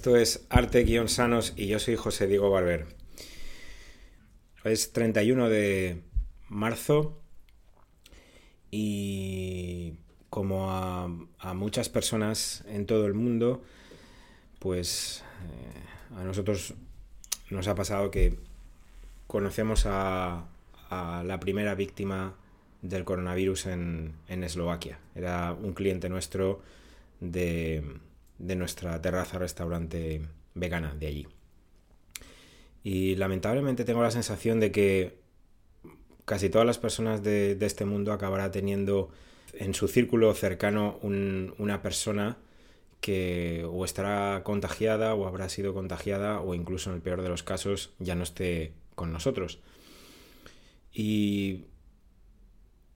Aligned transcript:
Esto 0.00 0.16
es 0.16 0.46
Arte-Sanos 0.48 1.52
y 1.56 1.66
yo 1.66 1.78
soy 1.78 1.94
José 1.94 2.26
Diego 2.26 2.48
Barber. 2.48 2.86
Es 4.64 4.94
31 4.94 5.50
de 5.50 6.00
marzo 6.48 7.20
y 8.70 9.92
como 10.30 10.70
a, 10.70 11.06
muchas 11.52 11.90
personas 11.90 12.64
en 12.66 12.86
todo 12.86 13.04
el 13.04 13.12
mundo, 13.12 13.62
pues 14.58 15.22
eh, 15.44 16.16
a 16.18 16.24
nosotros 16.24 16.72
nos 17.50 17.68
ha 17.68 17.74
pasado 17.74 18.10
que 18.10 18.38
conocemos 19.26 19.84
a, 19.84 20.46
la 20.90 21.40
primera 21.40 21.74
víctima 21.74 22.36
del 22.80 23.04
coronavirus 23.04 23.66
en 23.66 24.14
Eslovaquia. 24.28 24.98
Era 25.14 25.52
un 25.52 25.74
cliente 25.74 26.08
nuestro 26.08 26.62
de 27.20 28.00
de 28.40 28.56
nuestra 28.56 29.00
terraza 29.00 29.38
restaurante 29.38 30.22
vegana 30.54 30.94
de 30.98 31.06
allí. 31.06 31.26
Y 32.82 33.14
lamentablemente 33.16 33.84
tengo 33.84 34.02
la 34.02 34.10
sensación 34.10 34.58
de 34.58 34.72
que 34.72 35.20
casi 36.24 36.48
todas 36.48 36.66
las 36.66 36.78
personas 36.78 37.22
de, 37.22 37.56
este 37.60 37.84
mundo 37.84 38.12
acabará 38.12 38.50
teniendo 38.50 39.10
en 39.52 39.74
su 39.74 39.88
círculo 39.88 40.32
cercano 40.34 40.98
una 41.02 41.82
persona 41.82 42.38
que 43.00 43.66
o 43.70 43.84
estará 43.84 44.42
contagiada 44.44 45.14
o 45.14 45.26
habrá 45.26 45.48
sido 45.48 45.74
contagiada 45.74 46.40
o 46.40 46.54
incluso 46.54 46.90
en 46.90 46.96
el 46.96 47.02
peor 47.02 47.22
de 47.22 47.28
los 47.28 47.42
casos 47.42 47.92
ya 47.98 48.14
no 48.14 48.22
esté 48.22 48.72
con 48.94 49.12
nosotros. 49.12 49.60
Y 50.92 51.64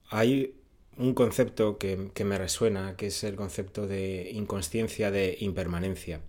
hay 0.09 0.55
un 0.97 1.13
concepto 1.13 1.77
que, 1.77 2.09
me 2.23 2.37
resuena, 2.37 2.95
que 2.95 3.07
es 3.07 3.23
el 3.23 3.35
concepto 3.35 3.87
de 3.87 4.31
inconsciencia 4.33 5.11
de 5.11 5.37
impermanencia. 5.39 6.21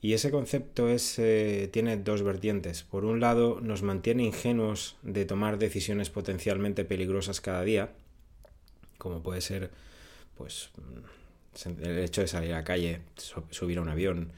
Y 0.00 0.12
ese 0.12 0.30
concepto 0.30 0.88
es, 0.88 1.18
eh, 1.18 1.68
tiene 1.72 1.96
dos 1.96 2.22
vertientes. 2.22 2.82
Por 2.82 3.04
un 3.04 3.20
lado, 3.20 3.60
nos 3.60 3.82
mantiene 3.82 4.24
ingenuos 4.24 4.96
de 5.02 5.24
tomar 5.24 5.58
decisiones 5.58 6.10
potencialmente 6.10 6.84
peligrosas 6.84 7.40
cada 7.40 7.62
día, 7.62 7.92
como 8.98 9.22
puede 9.22 9.40
ser 9.40 9.70
pues, 10.36 10.70
el 11.66 11.98
hecho 11.98 12.20
de 12.20 12.28
salir 12.28 12.52
a 12.52 12.58
la 12.58 12.64
calle, 12.64 13.00
subir 13.16 13.78
a 13.78 13.82
un 13.82 13.88
avión, 13.88 14.32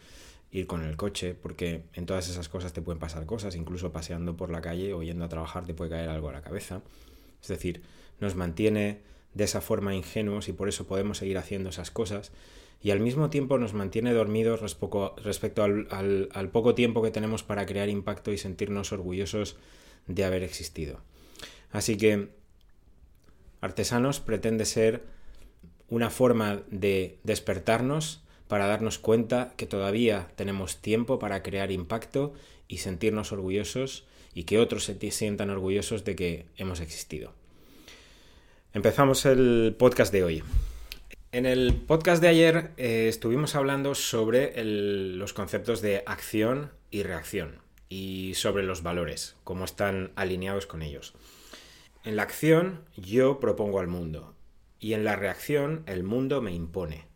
ir 0.53 0.67
con 0.67 0.83
el 0.83 0.97
coche, 0.97 1.35
porque 1.35 1.83
en 1.95 2.07
todas 2.07 2.29
esas 2.29 2.49
cosas 2.49 2.73
te 2.73 2.81
pueden 2.81 3.01
pasar 3.01 3.27
cosas, 3.27 3.57
incluso 3.57 3.93
paseando 3.93 4.37
por 4.37 4.51
la 4.51 4.61
calle 4.61 4.95
o 4.95 5.03
yendo 5.03 5.25
a 5.25 5.29
trabajar 5.29 5.67
te 5.67 5.75
puede 5.75 5.91
caer 5.91 6.09
algo 6.09 6.29
a 6.29 6.33
la 6.33 6.43
cabeza. 6.43 6.81
Es 7.43 7.49
decir, 7.49 7.83
nos 8.21 8.37
mantiene 8.37 9.01
de 9.37 9.45
esa 9.45 9.61
forma 9.61 9.95
ingenuos 9.95 10.49
y 10.49 10.55
por 10.55 10.69
eso 10.69 10.87
podemos 10.87 11.19
seguir 11.19 11.37
haciendo 11.37 11.69
esas 11.69 11.91
cosas 11.91 12.33
y 12.83 12.91
al 12.91 13.01
mismo 13.01 13.29
tiempo 13.29 13.59
nos 13.59 13.75
mantiene 13.75 14.13
dormidos 14.15 14.61
respecto 15.23 15.63
al, 15.63 16.51
poco 16.53 16.75
tiempo 16.75 17.03
que 17.03 17.11
tenemos 17.11 17.43
para 17.43 17.67
crear 17.67 17.91
impacto 17.91 18.33
y 18.33 18.39
sentirnos 18.39 18.93
orgullosos 18.93 19.57
de 20.07 20.25
haber 20.25 20.43
existido. 20.43 21.01
Así 21.71 21.99
que 21.99 22.31
Artesanos 23.61 24.21
pretende 24.21 24.65
ser 24.65 25.05
una 25.89 26.09
forma 26.09 26.63
de 26.71 27.19
despertarnos 27.23 28.23
para 28.49 28.67
darnos 28.67 28.99
cuenta 28.99 29.53
que 29.57 29.67
todavía 29.67 30.29
tenemos 30.37 30.81
tiempo 30.81 31.19
para 31.19 31.43
crear 31.43 31.71
impacto 31.71 32.33
y 32.69 32.79
sentirnos 32.79 33.33
orgullosos 33.33 34.07
y 34.33 34.45
que 34.45 34.59
otros 34.59 34.85
se 34.85 35.11
sientan 35.11 35.51
orgullosos 35.51 36.05
de 36.05 36.17
que 36.17 36.47
hemos 36.57 36.81
existido. 36.81 37.33
Empezamos 38.77 39.25
el 39.25 39.75
podcast 39.79 40.13
de 40.13 40.23
hoy. 40.23 40.43
En 41.33 41.47
el 41.47 41.75
podcast 41.75 42.21
de 42.21 42.29
ayer 42.29 42.73
eh, 42.77 43.09
estuvimos 43.09 43.55
hablando 43.55 43.95
sobre 43.95 44.53
los 44.63 45.33
conceptos 45.33 45.81
de 45.81 46.03
acción 46.05 46.73
y 46.91 47.03
reacción 47.03 47.63
y 47.89 48.35
sobre 48.35 48.65
los 48.65 48.83
valores, 48.83 49.35
cómo 49.45 49.65
están 49.65 50.13
alineados 50.15 50.67
con 50.67 50.83
ellos. 50.83 51.15
En 52.05 52.17
la 52.17 52.25
acción 52.25 52.85
yo 52.99 53.41
propongo 53.41 53.81
al 53.81 53.89
mundo 53.89 54.35
y 54.79 54.93
en 54.93 55.05
la 55.05 55.17
reacción 55.17 55.83
el 55.87 56.03
mundo 56.03 56.43
me 56.43 56.53
impone. 56.53 57.07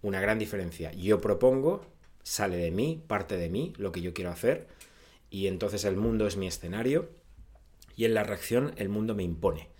Una 0.00 0.20
gran 0.20 0.38
diferencia. 0.38 0.92
Yo 0.92 1.20
propongo, 1.20 1.84
sale 2.22 2.56
de 2.56 2.70
mí, 2.70 3.02
parte 3.04 3.36
de 3.36 3.48
mí, 3.48 3.72
lo 3.78 3.90
que 3.90 4.00
yo 4.00 4.14
quiero 4.14 4.30
hacer 4.30 4.68
y 5.28 5.48
entonces 5.48 5.84
el 5.86 5.96
mundo 5.96 6.28
es 6.28 6.36
mi 6.36 6.46
escenario 6.46 7.10
y 7.96 8.04
en 8.04 8.14
la 8.14 8.22
reacción 8.22 8.74
el 8.76 8.90
mundo 8.90 9.16
me 9.16 9.24
impone 9.24 9.73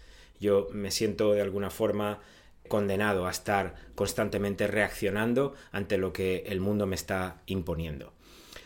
yo 0.45 0.69
me 0.73 0.91
siento 0.91 1.33
de 1.33 1.41
alguna 1.41 1.71
forma 1.71 2.21
condenado 2.69 3.27
a 3.27 3.31
estar 3.31 3.75
constantemente 3.95 4.67
reaccionando 4.67 5.55
ante 5.73 5.99
lo 5.99 6.13
que 6.13 6.45
el 6.47 6.61
mundo 6.61 6.87
me 6.87 6.95
está 6.95 7.43
imponiendo. 7.47 8.13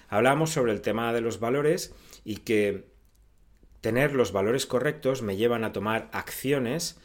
Hablamos 0.08 0.50
sobre 0.50 0.72
el 0.72 0.80
tema 0.80 1.12
de 1.12 1.20
los 1.20 1.38
valores 1.38 1.94
y 2.24 2.38
que 2.38 2.84
tener 3.80 4.12
los 4.12 4.32
valores 4.32 4.66
correctos 4.66 5.22
me 5.22 5.36
llevan 5.36 5.64
a 5.64 5.72
tomar 5.72 6.08
acciones 6.12 6.98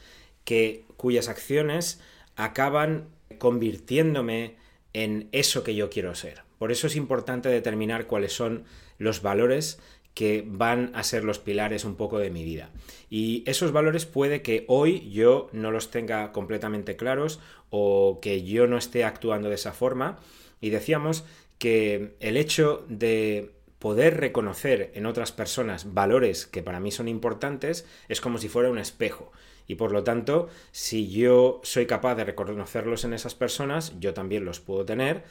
que 0.44 0.86
cuyas 0.98 1.30
acciones 1.30 2.02
acaban 2.36 3.10
convirtiéndome 3.38 4.56
en 4.94 5.30
eso 5.32 5.64
que 5.64 5.76
yo 5.76 5.90
quiero 5.90 6.16
ser. 6.16 6.42
Por 6.58 6.72
eso 6.72 6.88
es 6.88 6.96
importante 6.96 7.50
determinar 7.50 8.08
cuáles 8.08 8.34
son 8.34 8.64
los 8.98 9.22
valores 9.22 9.80
que 10.14 10.44
van 10.46 10.92
a 10.94 11.04
ser 11.04 11.24
los 11.24 11.40
pilares 11.40 11.86
un 11.86 11.96
poco 11.96 12.20
de 12.20 12.30
mi 12.30 12.44
vida. 12.44 12.70
Y 13.10 13.44
esos 13.48 13.72
valores 13.72 14.06
puede 14.06 14.42
que 14.42 14.66
hoy 14.68 15.10
yo 15.10 15.50
no 15.54 15.72
los 15.72 15.92
tenga 15.92 16.32
completamente 16.32 16.96
claros 16.96 17.40
o 17.70 18.20
que 18.22 18.44
yo 18.44 18.68
no 18.68 18.78
esté 18.78 19.04
actuando 19.04 19.50
de 19.50 19.56
esa 19.56 19.74
forma. 19.74 20.20
Y 20.62 20.70
decíamos 20.70 21.26
que 21.58 22.16
el 22.20 22.38
hecho 22.38 22.86
de 22.90 23.52
poder 23.80 24.18
reconocer 24.18 24.92
en 24.96 25.06
otras 25.06 25.32
personas 25.32 25.94
valores 25.94 26.46
que 26.46 26.64
para 26.64 26.80
mí 26.80 26.92
son 26.92 27.08
importantes 27.08 27.86
es 28.08 28.22
como 28.22 28.38
si 28.38 28.50
fuera 28.50 28.70
un 28.70 28.78
espejo. 28.78 29.32
Y 29.68 29.76
por 29.76 29.92
lo 29.92 30.04
tanto, 30.04 30.50
si 30.72 31.10
yo 31.10 31.60
soy 31.64 31.86
capaz 31.86 32.16
de 32.16 32.26
reconocerlos 32.26 33.04
en 33.04 33.14
esas 33.14 33.36
personas, 33.36 33.94
yo 34.00 34.14
también 34.14 34.46
los 34.46 34.60
puedo 34.60 34.86
tener. 34.86 35.24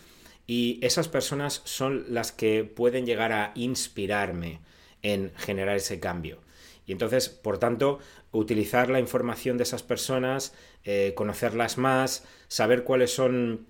Y 0.47 0.79
esas 0.83 1.09
personas 1.09 1.63
son 1.65 2.07
las 2.09 2.33
que 2.33 2.65
pueden 2.65 3.07
llegar 3.07 3.33
a 3.33 3.53
inspirarme 3.55 4.61
en 5.03 5.33
generar 5.37 5.77
ese 5.77 6.01
cambio. 6.01 6.41
Y 6.87 6.93
entonces, 6.93 7.29
por 7.29 7.59
tanto, 7.59 7.99
utilizar 8.33 8.91
la 8.91 9.01
información 9.01 9.57
de 9.57 9.63
esas 9.65 9.83
personas, 9.83 10.55
eh, 10.85 11.13
conocerlas 11.15 11.79
más, 11.79 12.25
saber 12.49 12.85
cuáles 12.85 13.15
son 13.15 13.67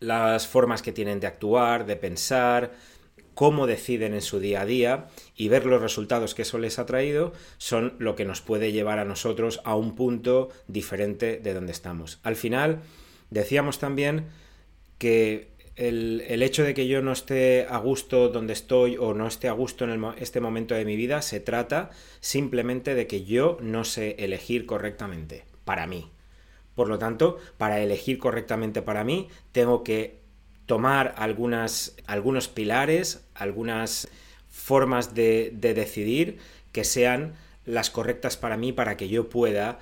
las 0.00 0.46
formas 0.46 0.82
que 0.82 0.92
tienen 0.92 1.20
de 1.20 1.28
actuar, 1.28 1.86
de 1.86 1.96
pensar, 1.96 2.72
cómo 3.34 3.66
deciden 3.66 4.14
en 4.14 4.20
su 4.20 4.40
día 4.40 4.62
a 4.62 4.66
día 4.66 5.06
y 5.36 5.48
ver 5.48 5.64
los 5.64 5.80
resultados 5.80 6.34
que 6.34 6.42
eso 6.42 6.58
les 6.58 6.78
ha 6.78 6.86
traído 6.86 7.32
son 7.56 7.94
lo 7.98 8.14
que 8.14 8.24
nos 8.24 8.42
puede 8.42 8.72
llevar 8.72 8.98
a 8.98 9.04
nosotros 9.04 9.60
a 9.64 9.74
un 9.74 9.94
punto 9.94 10.50
diferente 10.66 11.38
de 11.38 11.54
donde 11.54 11.72
estamos. 11.72 12.20
Al 12.22 12.36
final, 12.36 12.82
decíamos 13.30 13.78
también 13.78 14.26
que 14.98 15.51
el, 15.76 16.42
hecho 16.42 16.64
de 16.64 16.74
que 16.74 16.86
yo 16.86 17.00
no 17.02 17.12
esté 17.12 17.66
a 17.68 17.78
gusto 17.78 18.28
donde 18.28 18.52
estoy 18.52 18.96
o 18.98 19.14
no 19.14 19.26
esté 19.26 19.48
a 19.48 19.52
gusto 19.52 19.84
en 19.84 20.04
este 20.18 20.40
momento 20.40 20.74
de 20.74 20.84
mi 20.84 20.96
vida, 20.96 21.22
se 21.22 21.40
trata 21.40 21.90
simplemente 22.20 22.94
de 22.94 23.06
que 23.06 23.24
yo 23.24 23.56
no 23.60 23.84
sé 23.84 24.16
elegir 24.18 24.66
correctamente 24.66 25.44
para 25.64 25.86
mí. 25.86 26.10
Por 26.74 26.88
lo 26.88 26.98
tanto, 26.98 27.38
para 27.58 27.80
elegir 27.80 28.18
correctamente 28.18 28.82
para 28.82 29.04
mí, 29.04 29.28
tengo 29.52 29.82
que 29.82 30.16
tomar 30.66 31.14
algunas, 31.16 31.96
algunos 32.06 32.48
pilares, 32.48 33.24
algunas 33.34 34.08
formas 34.50 35.14
de, 35.14 35.52
decidir 35.54 36.38
que 36.72 36.84
sean 36.84 37.34
las 37.64 37.90
correctas 37.90 38.36
para 38.36 38.56
mí 38.56 38.72
para 38.72 38.96
que 38.96 39.08
yo 39.08 39.28
pueda 39.28 39.78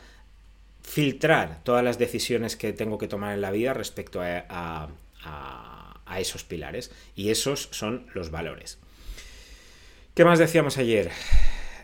filtrar 0.83 1.61
todas 1.63 1.85
las 1.85 1.99
decisiones 1.99 2.57
que 2.57 2.73
tengo 2.73 2.99
que 2.99 3.09
tomar 3.09 3.35
en 3.35 3.41
la 3.41 3.51
vida 3.51 3.75
respecto 3.75 4.21
a 4.23 4.89
esos 6.19 6.43
pilares 6.43 6.91
y 7.15 7.31
esos 7.31 7.69
son 7.71 8.07
los 8.15 8.33
valores. 8.33 8.79
¿Qué 10.15 10.25
más 10.25 10.41
decíamos 10.41 10.79
ayer? 10.79 11.13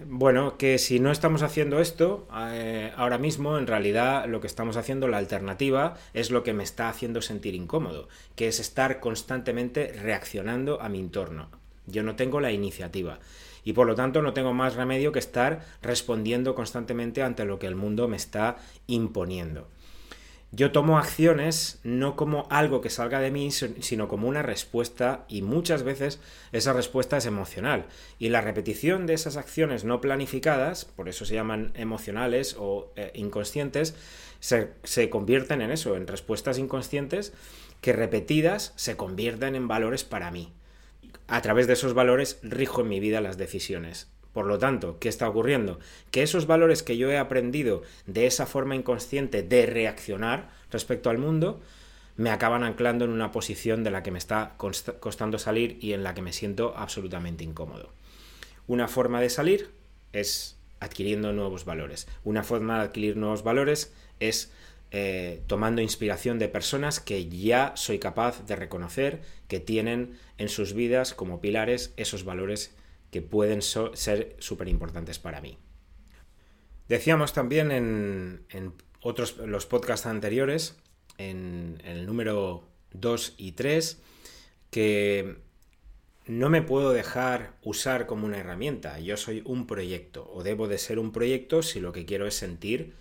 Bueno, 0.05 0.59
que 0.59 0.79
si 0.79 1.01
no 1.01 1.11
estamos 1.11 1.43
haciendo 1.43 1.81
esto 1.81 2.27
eh, 2.51 2.93
ahora 2.97 3.19
mismo, 3.19 3.57
en 3.57 3.67
realidad 3.67 4.27
lo 4.27 4.41
que 4.41 4.47
estamos 4.47 4.77
haciendo, 4.77 5.09
la 5.09 5.19
alternativa, 5.19 5.97
es 6.13 6.31
lo 6.31 6.43
que 6.43 6.53
me 6.53 6.65
está 6.65 6.89
haciendo 6.89 7.23
sentir 7.23 7.55
incómodo, 7.55 8.09
que 8.35 8.49
es 8.49 8.61
estar 8.61 9.01
constantemente 9.01 9.93
reaccionando 10.03 10.83
a 10.83 10.89
mi 10.89 10.99
entorno. 10.99 11.49
Yo 11.87 12.03
no 12.03 12.17
tengo 12.17 12.41
la 12.41 12.53
iniciativa 12.53 13.21
y 13.65 13.73
por 13.73 13.87
lo 13.87 13.95
tanto 13.95 14.23
no 14.23 14.33
tengo 14.33 14.53
más 14.53 14.75
remedio 14.75 15.13
que 15.13 15.19
estar 15.19 15.65
respondiendo 15.83 16.55
constantemente 16.55 17.23
ante 17.23 17.45
lo 17.45 17.59
que 17.59 17.67
el 17.67 17.77
mundo 17.77 18.07
me 18.07 18.17
está 18.17 18.57
imponiendo. 18.87 19.69
Yo 20.57 20.73
tomo 20.73 20.97
acciones 20.97 21.81
no 21.83 22.17
como 22.17 22.47
algo 22.49 22.81
que 22.81 22.89
salga 22.89 23.21
de 23.21 23.31
mí, 23.31 23.51
sino 23.51 24.09
como 24.09 24.27
una 24.27 24.41
respuesta 24.41 25.27
y 25.29 25.43
muchas 25.43 25.83
veces 25.83 26.19
esa 26.51 26.73
respuesta 26.73 27.19
es 27.19 27.27
emocional. 27.27 27.85
Y 28.19 28.31
la 28.31 28.41
repetición 28.41 29.05
de 29.05 29.13
esas 29.13 29.37
acciones 29.37 29.85
no 29.85 30.01
planificadas, 30.01 30.87
por 30.87 31.11
eso 31.11 31.27
se 31.27 31.35
llaman 31.35 31.73
emocionales 31.75 32.57
o 32.59 32.91
eh, 32.97 33.11
inconscientes, 33.13 33.97
se, 34.41 34.71
se 34.83 35.11
en 35.11 35.71
eso, 35.71 35.95
en 35.95 36.07
respuestas 36.07 36.57
inconscientes 36.57 37.35
que 37.83 37.93
repetidas 37.93 38.73
se 38.77 38.97
convierten 38.97 39.57
en 39.57 39.69
valores 39.69 40.05
para 40.05 40.31
mí. 40.31 40.55
a 41.29 41.43
través 41.43 41.67
de 41.67 41.75
esos 41.75 41.93
valores 41.93 42.39
rijo 42.43 42.81
en 42.81 42.89
mi 42.89 42.99
vida 42.99 43.21
las 43.21 43.37
decisiones. 43.37 44.09
Por 44.37 44.45
lo 44.45 44.59
tanto, 44.59 44.99
¿qué 44.99 45.09
está 45.09 45.27
ocurriendo? 45.27 45.79
Que 46.11 46.23
esos 46.23 46.47
valores 46.47 46.83
que 46.83 46.99
yo 46.99 47.11
he 47.11 47.17
aprendido 47.17 47.83
de 48.05 48.27
esa 48.27 48.45
forma 48.45 48.77
inconsciente 48.77 49.43
de 49.43 49.65
reaccionar 49.65 50.51
respecto 50.71 51.09
al 51.09 51.17
mundo, 51.17 51.63
me 52.19 52.29
acaban 52.29 52.63
anclando 52.63 53.07
en 53.07 53.13
una 53.13 53.33
posición 53.33 53.83
de 53.83 53.91
la 53.91 54.03
que 54.03 54.11
me 54.11 54.19
está 54.19 54.53
costando 54.59 55.39
salir 55.39 55.79
y 55.81 55.95
en 55.95 56.03
la 56.03 56.13
que 56.13 56.21
me 56.21 56.35
siento 56.35 56.75
absolutamente 56.77 57.45
incómodo. 57.45 57.95
Una 58.67 58.89
forma 58.89 59.23
de 59.23 59.31
salir 59.31 59.71
es 60.13 60.59
adquiriendo 60.81 61.33
nuevos 61.33 61.65
valores. 61.65 62.07
Una 62.23 62.43
forma 62.43 62.77
de 62.77 62.85
adquirir 62.85 63.17
nuevos 63.17 63.43
valores 63.43 63.95
es 64.21 64.53
eh, 64.91 65.41
tomando 65.47 65.81
inspiración 65.81 66.39
de 66.39 66.51
personas 66.51 67.01
que 67.01 67.27
ya 67.27 67.73
soy 67.75 67.99
capaz 67.99 68.47
de 68.47 68.57
reconocer 68.57 69.23
que 69.49 69.61
tienen 69.61 70.19
en 70.37 70.51
sus 70.51 70.75
vidas 70.75 71.15
como 71.15 71.41
pilares 71.41 71.95
esos 71.97 72.25
valores 72.25 72.75
que 73.11 73.23
pueden 73.23 73.63
ser 73.63 74.37
súper 74.39 74.69
importantes 74.69 75.19
para 75.19 75.41
mí. 75.41 75.59
Decíamos 76.89 77.33
también 77.33 77.71
en, 77.71 78.73
otros 79.01 79.37
los 79.39 79.67
podcasts 79.67 80.07
anteriores, 80.07 80.77
en, 81.19 81.81
en 81.85 81.97
el 81.97 82.07
número 82.07 82.65
2 82.93 83.35
y 83.39 83.53
3, 83.53 84.01
que 84.71 85.37
no 86.27 86.51
me 86.51 86.63
puedo 86.63 86.93
dejar 86.93 87.55
usar 87.63 88.07
como 88.07 88.27
una 88.27 88.39
herramienta. 88.39 88.99
Yo 88.99 89.17
soy 89.17 89.43
un 89.45 89.67
proyecto 89.67 90.31
o 90.33 90.43
debo 90.43 90.69
de 90.69 90.79
ser 90.79 90.99
un 90.99 91.13
proyecto 91.13 91.63
si 91.63 91.81
lo 91.81 91.93
que 91.93 92.05
quiero 92.05 92.27
es 92.27 92.35
sentir 92.35 92.95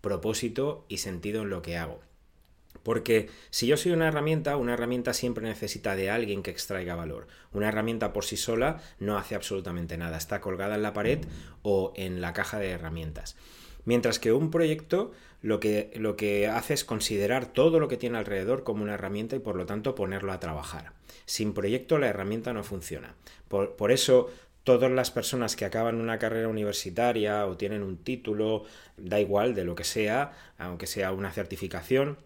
propósito 0.00 0.86
y 0.88 0.98
sentido 0.98 1.42
en 1.42 1.50
lo 1.50 1.62
que 1.62 1.76
hago. 1.76 2.00
Porque 2.82 3.28
si 3.50 3.66
yo 3.66 3.76
soy 3.76 3.92
una 3.92 4.08
herramienta, 4.08 4.56
una 4.56 4.74
herramienta 4.74 5.12
siempre 5.12 5.44
necesita 5.44 5.96
de 5.96 6.10
alguien 6.10 6.42
que 6.42 6.50
extraiga 6.50 6.94
valor. 6.94 7.26
Una 7.52 7.68
herramienta 7.68 8.12
por 8.12 8.24
sí 8.24 8.36
sola 8.36 8.80
no 8.98 9.18
hace 9.18 9.34
absolutamente 9.34 9.98
nada, 9.98 10.16
está 10.16 10.40
colgada 10.40 10.76
en 10.76 10.82
la 10.82 10.92
pared 10.92 11.20
o 11.62 11.92
en 11.96 12.20
la 12.20 12.32
caja 12.32 12.58
de 12.58 12.70
herramientas. 12.70 13.36
Mientras 13.84 14.18
que 14.18 14.32
un 14.32 14.50
proyecto 14.50 15.12
lo 15.42 15.60
que, 15.60 15.90
lo 15.96 16.16
que 16.16 16.48
hace 16.48 16.74
es 16.74 16.84
considerar 16.84 17.46
todo 17.46 17.80
lo 17.80 17.88
que 17.88 17.96
tiene 17.96 18.18
alrededor 18.18 18.62
como 18.62 18.82
una 18.82 18.94
herramienta 18.94 19.36
y 19.36 19.40
por 19.40 19.56
lo 19.56 19.66
tanto 19.66 19.94
ponerlo 19.94 20.32
a 20.32 20.40
trabajar. 20.40 20.92
Sin 21.26 21.54
proyecto 21.54 21.98
la 21.98 22.08
herramienta 22.08 22.52
no 22.52 22.62
funciona. 22.62 23.14
Por, 23.48 23.76
por 23.76 23.90
eso 23.90 24.30
todas 24.64 24.90
las 24.90 25.10
personas 25.10 25.56
que 25.56 25.64
acaban 25.64 26.00
una 26.00 26.18
carrera 26.18 26.48
universitaria 26.48 27.46
o 27.46 27.56
tienen 27.56 27.82
un 27.82 27.96
título, 27.96 28.64
da 28.96 29.18
igual 29.18 29.54
de 29.54 29.64
lo 29.64 29.74
que 29.74 29.84
sea, 29.84 30.32
aunque 30.58 30.86
sea 30.86 31.12
una 31.12 31.32
certificación, 31.32 32.18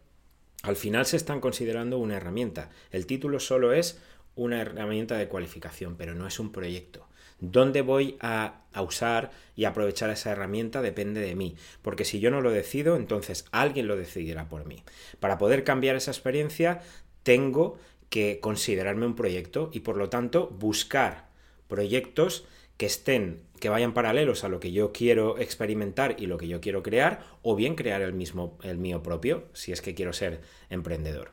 al 0.64 0.76
final 0.76 1.04
se 1.04 1.18
están 1.18 1.40
considerando 1.40 1.98
una 1.98 2.16
herramienta. 2.16 2.70
El 2.90 3.04
título 3.04 3.38
solo 3.38 3.74
es 3.74 4.00
una 4.34 4.62
herramienta 4.62 5.18
de 5.18 5.28
cualificación, 5.28 5.96
pero 5.96 6.14
no 6.14 6.26
es 6.26 6.38
un 6.40 6.52
proyecto. 6.52 7.06
¿Dónde 7.38 7.82
voy 7.82 8.16
a, 8.20 8.62
usar 8.80 9.30
y 9.54 9.66
aprovechar 9.66 10.08
esa 10.08 10.30
herramienta? 10.30 10.80
Depende 10.80 11.20
de 11.20 11.34
mí, 11.34 11.54
porque 11.82 12.06
si 12.06 12.18
yo 12.18 12.30
no 12.30 12.40
lo 12.40 12.50
decido, 12.50 12.96
entonces 12.96 13.44
alguien 13.52 13.86
lo 13.86 13.96
decidirá 13.96 14.48
por 14.48 14.64
mí. 14.64 14.82
Para 15.20 15.36
poder 15.36 15.64
cambiar 15.64 15.96
esa 15.96 16.12
experiencia, 16.12 16.80
tengo 17.24 17.78
que 18.08 18.40
considerarme 18.40 19.04
un 19.04 19.16
proyecto 19.16 19.68
y 19.70 19.80
por 19.80 19.98
lo 19.98 20.08
tanto 20.08 20.48
buscar 20.48 21.28
proyectos 21.68 22.46
que 22.78 22.86
estén, 22.86 23.42
que 23.64 23.70
vayan 23.70 23.94
paralelos 23.94 24.44
a 24.44 24.50
lo 24.50 24.60
que 24.60 24.72
yo 24.72 24.92
quiero 24.92 25.38
experimentar 25.38 26.16
y 26.18 26.26
lo 26.26 26.36
que 26.36 26.48
yo 26.48 26.60
quiero 26.60 26.82
crear, 26.82 27.24
o 27.40 27.56
bien 27.56 27.76
crear 27.76 28.02
el 28.02 28.12
mismo, 28.12 28.58
el 28.62 28.76
mío 28.76 29.02
propio, 29.02 29.48
si 29.54 29.72
es 29.72 29.80
que 29.80 29.94
quiero 29.94 30.12
ser 30.12 30.42
emprendedor. 30.68 31.32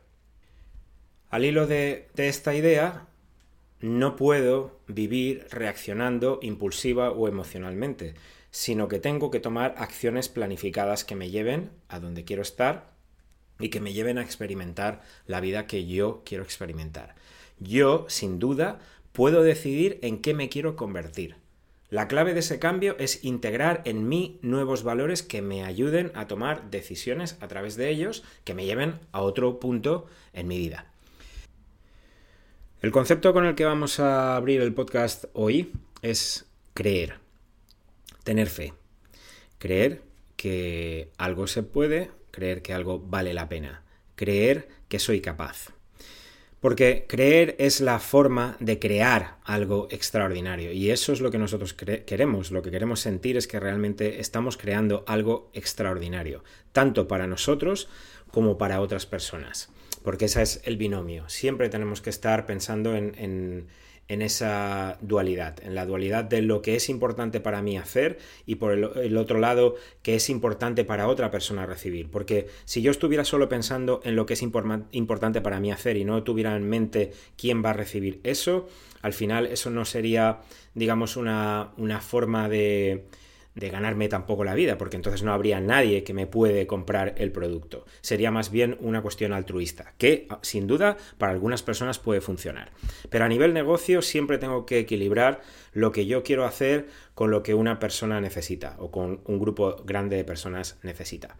Al 1.30 1.44
hilo 1.44 1.68
de, 1.68 2.08
de 2.14 2.30
esta 2.30 2.56
idea, 2.56 3.10
no 3.82 4.16
puedo 4.16 4.80
vivir 4.88 5.46
reaccionando 5.52 6.40
impulsiva 6.42 7.12
o 7.12 7.28
emocionalmente, 7.28 8.14
sino 8.50 8.88
que 8.88 9.00
tengo 9.00 9.30
que 9.30 9.42
tomar 9.42 9.76
acciones 9.78 10.30
planificadas 10.30 11.04
que 11.04 11.18
me 11.18 11.32
lleven 11.32 11.70
a 11.90 12.00
donde 12.00 12.24
quiero 12.24 12.44
estar 12.44 12.94
y 13.60 13.68
que 13.68 13.82
me 13.82 13.92
lleven 13.92 14.18
a 14.18 14.24
experimentar 14.24 15.02
la 15.28 15.42
vida 15.42 15.68
que 15.68 15.86
yo 15.86 16.22
quiero 16.24 16.46
experimentar. 16.46 17.14
Yo, 17.60 18.06
sin 18.08 18.40
duda, 18.40 18.80
puedo 19.12 19.44
decidir 19.44 20.00
en 20.02 20.22
qué 20.22 20.34
me 20.34 20.48
quiero 20.48 20.78
convertir. 20.78 21.41
La 21.92 22.08
clave 22.08 22.34
de 22.34 22.40
ese 22.40 22.58
cambio 22.58 22.96
es 23.00 23.22
integrar 23.26 23.82
en 23.84 24.08
mí 24.08 24.40
nuevos 24.42 24.84
valores 24.84 25.24
que 25.24 25.42
me 25.42 25.66
ayuden 25.66 26.14
a 26.16 26.26
tomar 26.26 26.72
decisiones 26.72 27.36
a 27.42 27.50
través 27.50 27.76
de 27.76 27.90
ellos 27.90 28.24
que 28.46 28.54
me 28.54 28.66
lleven 28.66 29.02
a 29.12 29.20
otro 29.20 29.60
punto 29.60 30.08
en 30.32 30.48
mi 30.48 30.58
vida. 30.58 30.86
El 32.82 32.92
concepto 32.92 33.34
con 33.34 33.46
el 33.46 33.56
que 33.56 33.66
vamos 33.66 34.00
a 34.00 34.38
abrir 34.38 34.62
el 34.62 34.74
podcast 34.74 35.26
hoy 35.34 35.74
es 36.02 36.46
creer, 36.74 37.16
tener 38.24 38.48
fe, 38.48 38.74
creer 39.58 40.02
que 40.38 41.12
algo 41.18 41.46
se 41.46 41.62
puede, 41.62 42.10
creer 42.32 42.62
que 42.62 42.74
algo 42.74 43.00
vale 43.00 43.34
la 43.34 43.50
pena, 43.50 43.84
creer 44.16 44.70
que 44.88 44.98
soy 44.98 45.20
capaz. 45.20 45.74
Porque 46.62 47.06
creer 47.10 47.56
es 47.58 47.82
la 47.82 48.00
forma 48.00 48.56
de 48.60 48.80
crear 48.80 49.40
algo 49.44 49.88
extraordinario. 49.92 50.72
Y 50.72 50.92
eso 50.92 51.12
es 51.12 51.20
lo 51.20 51.32
que 51.32 51.40
nosotros 51.40 51.74
queremos. 51.74 52.52
Lo 52.52 52.62
que 52.62 52.72
queremos 52.72 53.02
sentir 53.02 53.36
es 53.36 53.48
que 53.48 53.60
realmente 53.60 54.22
estamos 54.22 54.58
creando 54.58 55.04
algo 55.08 55.50
extraordinario. 55.54 56.44
Tanto 56.72 57.08
para 57.08 57.28
nosotros 57.28 57.90
como 58.30 58.58
para 58.60 58.80
otras 58.80 59.08
personas. 59.08 59.70
Porque 60.04 60.26
ese 60.26 60.44
es 60.44 60.62
el 60.64 60.78
binomio. 60.78 61.28
Siempre 61.30 61.68
tenemos 61.68 62.00
que 62.00 62.12
estar 62.12 62.46
pensando 62.46 62.96
en 62.96 63.16
en 63.18 63.68
esa 64.22 64.98
dualidad, 65.02 65.64
en 65.64 65.76
la 65.76 65.86
dualidad 65.86 66.24
de 66.24 66.42
lo 66.42 66.62
que 66.62 66.76
es 66.76 66.90
importante 66.90 67.40
para 67.40 67.62
mí 67.62 67.78
hacer 67.78 68.18
y 68.46 68.56
por 68.56 68.74
el, 68.74 69.18
otro 69.18 69.40
lado 69.40 69.76
que 70.02 70.16
es 70.16 70.30
importante 70.30 70.84
para 70.84 71.08
otra 71.08 71.32
persona 71.32 71.66
recibir. 71.66 72.10
Porque 72.10 72.48
si 72.66 72.82
yo 72.82 72.92
estuviera 72.92 73.24
solo 73.24 73.48
pensando 73.48 74.02
en 74.04 74.16
lo 74.18 74.26
que 74.26 74.34
es 74.34 74.42
importante 74.42 75.40
para 75.42 75.60
mí 75.60 75.72
hacer 75.72 75.96
y 75.98 76.04
no 76.04 76.24
tuviera 76.24 76.56
en 76.56 76.68
mente 76.68 77.12
quién 77.38 77.64
va 77.64 77.70
a 77.70 77.74
recibir 77.74 78.20
eso, 78.24 78.68
al 79.02 79.14
final 79.14 79.46
eso 79.46 79.70
no 79.70 79.86
sería, 79.86 80.42
digamos, 80.74 81.16
una, 81.16 81.72
una 81.78 82.02
forma 82.02 82.50
de 82.50 83.06
de 83.56 83.70
ganarme 83.70 84.08
tampoco 84.08 84.44
la 84.44 84.56
vida, 84.56 84.78
porque 84.78 84.96
entonces 84.96 85.24
no 85.24 85.34
habría 85.34 85.60
nadie 85.60 86.04
que 86.04 86.14
me 86.14 86.26
puede 86.26 86.68
comprar 86.68 87.16
el 87.18 87.32
producto. 87.32 87.86
Sería 88.02 88.32
más 88.32 88.50
bien 88.50 88.78
una 88.80 89.02
cuestión 89.02 89.34
altruista, 89.34 89.94
que 89.98 90.28
sin 90.42 90.68
duda 90.68 90.98
para 91.18 91.34
algunas 91.34 91.62
personas 91.62 92.00
puede 92.00 92.22
funcionar. 92.22 92.72
Pero 93.10 93.26
a 93.26 93.28
nivel 93.28 93.54
negocio 93.54 94.02
siempre 94.02 94.38
tengo 94.38 94.66
que 94.66 94.80
equilibrar 94.80 95.42
lo 95.74 95.92
que 95.92 96.06
yo 96.06 96.24
quiero 96.24 96.46
hacer 96.46 96.88
con 97.14 97.30
lo 97.30 97.44
que 97.44 97.54
una 97.54 97.80
persona 97.80 98.22
necesita 98.22 98.76
o 98.80 98.90
con 98.90 99.22
un 99.26 99.40
grupo 99.40 99.84
grande 99.86 100.16
de 100.16 100.24
personas 100.24 100.78
necesita. 100.82 101.36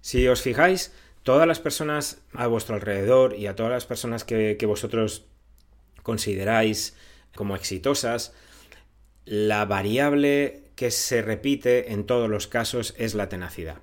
Si 0.00 0.26
os 0.28 0.40
fijáis, 0.40 0.94
todas 1.24 1.46
las 1.46 1.60
personas 1.60 2.22
a 2.32 2.46
vuestro 2.46 2.74
alrededor 2.76 3.34
y 3.34 3.48
a 3.48 3.54
todas 3.56 3.72
las 3.72 3.84
personas 3.84 4.24
que, 4.24 4.56
que 4.58 4.66
vosotros 4.66 5.26
consideráis 6.02 6.96
como 7.34 7.54
exitosas, 7.54 8.32
la 9.26 9.66
variable 9.66 10.67
que 10.78 10.92
se 10.92 11.22
repite 11.22 11.92
en 11.92 12.04
todos 12.04 12.30
los 12.30 12.46
casos 12.46 12.94
es 12.98 13.16
la 13.16 13.28
tenacidad. 13.28 13.78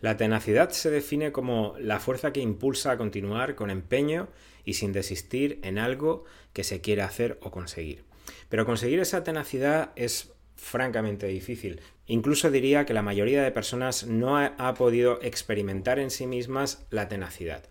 La 0.00 0.16
tenacidad 0.16 0.70
se 0.70 0.88
define 0.88 1.32
como 1.32 1.74
la 1.80 1.98
fuerza 1.98 2.32
que 2.32 2.38
impulsa 2.38 2.92
a 2.92 2.96
continuar 2.96 3.56
con 3.56 3.70
empeño 3.70 4.28
y 4.64 4.74
sin 4.74 4.92
desistir 4.92 5.58
en 5.64 5.80
algo 5.80 6.26
que 6.52 6.62
se 6.62 6.80
quiere 6.80 7.02
hacer 7.02 7.40
o 7.42 7.50
conseguir. 7.50 8.04
Pero 8.48 8.66
conseguir 8.66 9.00
esa 9.00 9.24
tenacidad 9.24 9.90
es 9.96 10.32
francamente 10.54 11.26
difícil. 11.26 11.80
Incluso 12.06 12.52
diría 12.52 12.86
que 12.86 12.94
la 12.94 13.02
mayoría 13.02 13.42
de 13.42 13.50
personas 13.50 14.06
no 14.06 14.38
ha, 14.38 14.74
podido 14.74 15.20
experimentar 15.22 15.98
en 15.98 16.12
sí 16.12 16.28
mismas 16.28 16.86
la 16.90 17.08
tenacidad. 17.08 17.64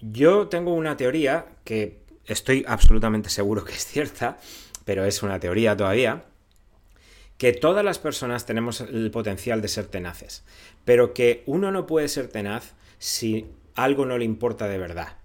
Yo 0.00 0.48
tengo 0.48 0.72
una 0.72 0.96
teoría 0.96 1.44
que 1.64 2.00
estoy 2.24 2.64
absolutamente 2.66 3.28
seguro 3.28 3.66
que 3.66 3.74
es 3.74 3.84
cierta, 3.84 4.38
pero 4.86 5.04
es 5.04 5.22
una 5.22 5.38
teoría 5.38 5.76
todavía, 5.76 6.24
que 7.38 7.52
todas 7.52 7.84
las 7.84 7.98
personas 7.98 8.46
tenemos 8.46 8.80
el 8.80 9.10
potencial 9.10 9.60
de 9.60 9.68
ser 9.68 9.86
tenaces, 9.86 10.44
pero 10.84 11.12
que 11.12 11.42
uno 11.46 11.70
no 11.70 11.86
puede 11.86 12.08
ser 12.08 12.28
tenaz 12.28 12.74
si 12.98 13.46
algo 13.74 14.06
no 14.06 14.18
le 14.18 14.24
importa 14.24 14.68
de 14.68 14.78
verdad. 14.78 15.16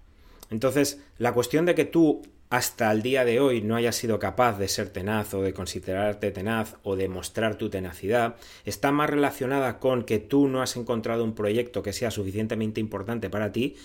Entonces, 0.50 1.00
la 1.18 1.32
cuestión 1.32 1.64
de 1.64 1.74
que 1.74 1.86
tú 1.86 2.22
hasta 2.50 2.92
el 2.92 3.00
día 3.00 3.24
de 3.24 3.40
hoy 3.40 3.62
no 3.62 3.76
hayas 3.76 3.96
sido 3.96 4.18
capaz 4.18 4.58
de 4.58 4.68
ser 4.68 4.90
tenaz 4.90 5.32
o 5.32 5.40
de 5.40 5.54
considerarte 5.54 6.30
tenaz 6.30 6.76
o 6.82 6.96
de 6.96 7.08
mostrar 7.08 7.56
tu 7.56 7.70
tenacidad, 7.70 8.36
está 8.66 8.92
más 8.92 9.08
relacionada 9.08 9.78
con 9.78 10.04
que 10.04 10.18
tú 10.18 10.48
no 10.48 10.60
has 10.60 10.76
encontrado 10.76 11.24
un 11.24 11.34
proyecto 11.34 11.82
que 11.82 11.94
sea 11.94 12.10
suficientemente 12.10 12.78
importante 12.78 13.30
para 13.30 13.52
ti 13.52 13.76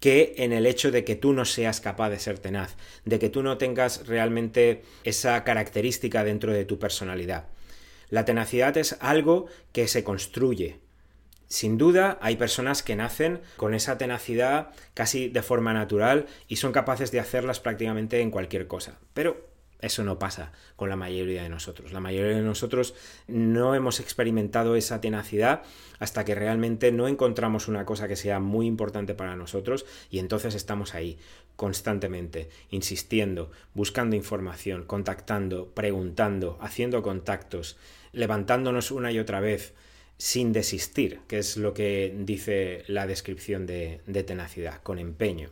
que 0.00 0.34
en 0.38 0.52
el 0.52 0.66
hecho 0.66 0.90
de 0.90 1.04
que 1.04 1.16
tú 1.16 1.32
no 1.32 1.44
seas 1.44 1.80
capaz 1.80 2.10
de 2.10 2.18
ser 2.18 2.38
tenaz, 2.38 2.76
de 3.04 3.18
que 3.18 3.28
tú 3.28 3.42
no 3.42 3.58
tengas 3.58 4.06
realmente 4.06 4.82
esa 5.04 5.42
característica 5.44 6.24
dentro 6.24 6.52
de 6.52 6.64
tu 6.64 6.78
personalidad. 6.78 7.46
La 8.08 8.24
tenacidad 8.24 8.76
es 8.76 8.96
algo 9.00 9.46
que 9.72 9.88
se 9.88 10.04
construye, 10.04 10.78
Sin 11.48 11.78
duda, 11.78 12.18
hay 12.20 12.36
personas 12.36 12.82
que 12.82 12.96
nacen 12.96 13.40
con 13.56 13.72
esa 13.72 13.98
tenacidad 13.98 14.70
casi 14.94 15.28
de 15.28 15.42
forma 15.42 15.72
natural 15.72 16.26
y 16.48 16.56
son 16.56 16.72
capaces 16.72 17.12
de 17.12 17.20
hacerlas 17.20 17.60
prácticamente 17.60 18.20
en 18.20 18.32
cualquier 18.32 18.66
cosa. 18.66 18.98
Pero 19.14 19.46
eso 19.80 20.04
no 20.04 20.18
pasa 20.18 20.52
con 20.76 20.88
la 20.88 20.96
mayoría 20.96 21.42
de 21.42 21.48
nosotros. 21.48 21.92
La 21.92 22.00
mayoría 22.00 22.36
de 22.36 22.42
nosotros 22.42 22.94
no 23.28 23.74
hemos 23.74 24.00
experimentado 24.00 24.76
esa 24.76 25.00
tenacidad 25.00 25.62
hasta 25.98 26.24
que 26.24 26.34
realmente 26.34 26.92
no 26.92 27.08
encontramos 27.08 27.68
una 27.68 27.84
cosa 27.84 28.08
que 28.08 28.16
sea 28.16 28.40
muy 28.40 28.66
importante 28.66 29.14
para 29.14 29.36
nosotros 29.36 29.86
y 30.10 30.18
entonces 30.18 30.54
estamos 30.54 30.94
ahí 30.94 31.18
constantemente, 31.56 32.48
insistiendo, 32.70 33.50
buscando 33.74 34.16
información, 34.16 34.84
contactando, 34.84 35.68
preguntando, 35.68 36.58
haciendo 36.60 37.02
contactos, 37.02 37.76
levantándonos 38.12 38.90
una 38.90 39.12
y 39.12 39.18
otra 39.18 39.40
vez 39.40 39.74
sin 40.18 40.52
desistir, 40.52 41.20
que 41.28 41.38
es 41.38 41.56
lo 41.56 41.74
que 41.74 42.14
dice 42.18 42.84
la 42.86 43.06
descripción 43.06 43.66
de, 43.66 44.00
de 44.06 44.22
tenacidad, 44.22 44.82
con 44.82 44.98
empeño. 44.98 45.50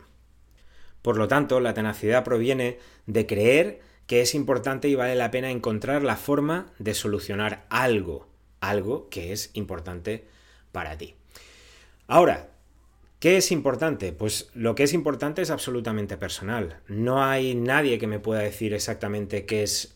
Por 1.01 1.17
lo 1.17 1.27
tanto, 1.27 1.59
la 1.59 1.75
tenacidad 1.75 2.23
proviene 2.23 2.79
de 3.05 3.27
creer 3.27 3.79
que 4.07 4.21
es 4.21 4.35
importante 4.35 4.87
y 4.87 4.95
vale 4.95 5.15
la 5.15 5.31
pena 5.31 5.51
encontrar 5.51 6.03
la 6.03 6.15
forma 6.15 6.67
de 6.79 6.93
solucionar 6.93 7.65
algo, 7.69 8.27
algo 8.59 9.09
que 9.09 9.31
es 9.31 9.49
importante 9.53 10.25
para 10.71 10.97
ti. 10.97 11.15
Ahora, 12.07 12.49
¿qué 13.19 13.37
es 13.37 13.51
importante? 13.51 14.13
Pues 14.13 14.49
lo 14.53 14.75
que 14.75 14.83
es 14.83 14.93
importante 14.93 15.41
es 15.41 15.49
absolutamente 15.49 16.17
personal. 16.17 16.79
No 16.87 17.23
hay 17.23 17.55
nadie 17.55 17.97
que 17.97 18.07
me 18.07 18.19
pueda 18.19 18.41
decir 18.41 18.73
exactamente 18.73 19.45
qué 19.45 19.63
es 19.63 19.95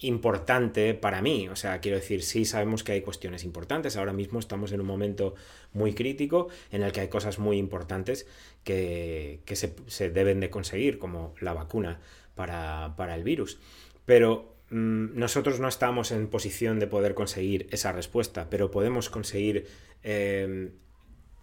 importante 0.00 0.94
para 0.94 1.22
mí. 1.22 1.48
O 1.48 1.56
sea, 1.56 1.80
quiero 1.80 1.96
decir, 1.96 2.22
sí 2.22 2.44
sabemos 2.44 2.84
que 2.84 2.92
hay 2.92 3.00
cuestiones 3.00 3.44
importantes. 3.44 3.96
Ahora 3.96 4.12
mismo 4.12 4.38
estamos 4.38 4.72
en 4.72 4.80
un 4.80 4.86
momento 4.86 5.34
muy 5.72 5.94
crítico 5.94 6.48
en 6.70 6.82
el 6.82 6.92
que 6.92 7.00
hay 7.00 7.08
cosas 7.08 7.38
muy 7.38 7.58
importantes 7.58 8.26
que, 8.62 9.40
se, 9.52 9.74
se, 9.86 10.10
deben 10.10 10.40
de 10.40 10.50
conseguir, 10.50 10.98
como 10.98 11.34
la 11.40 11.54
vacuna 11.54 12.00
para, 12.38 13.14
el 13.14 13.24
virus. 13.24 13.58
Pero 14.06 14.54
mm, 14.70 15.18
nosotros 15.18 15.60
no 15.60 15.68
estamos 15.68 16.12
en 16.12 16.28
posición 16.28 16.78
de 16.78 16.86
poder 16.86 17.14
conseguir 17.14 17.66
esa 17.70 17.92
respuesta, 17.92 18.48
pero 18.48 18.70
podemos 18.70 19.10
conseguir 19.10 19.66
em, 20.02 20.70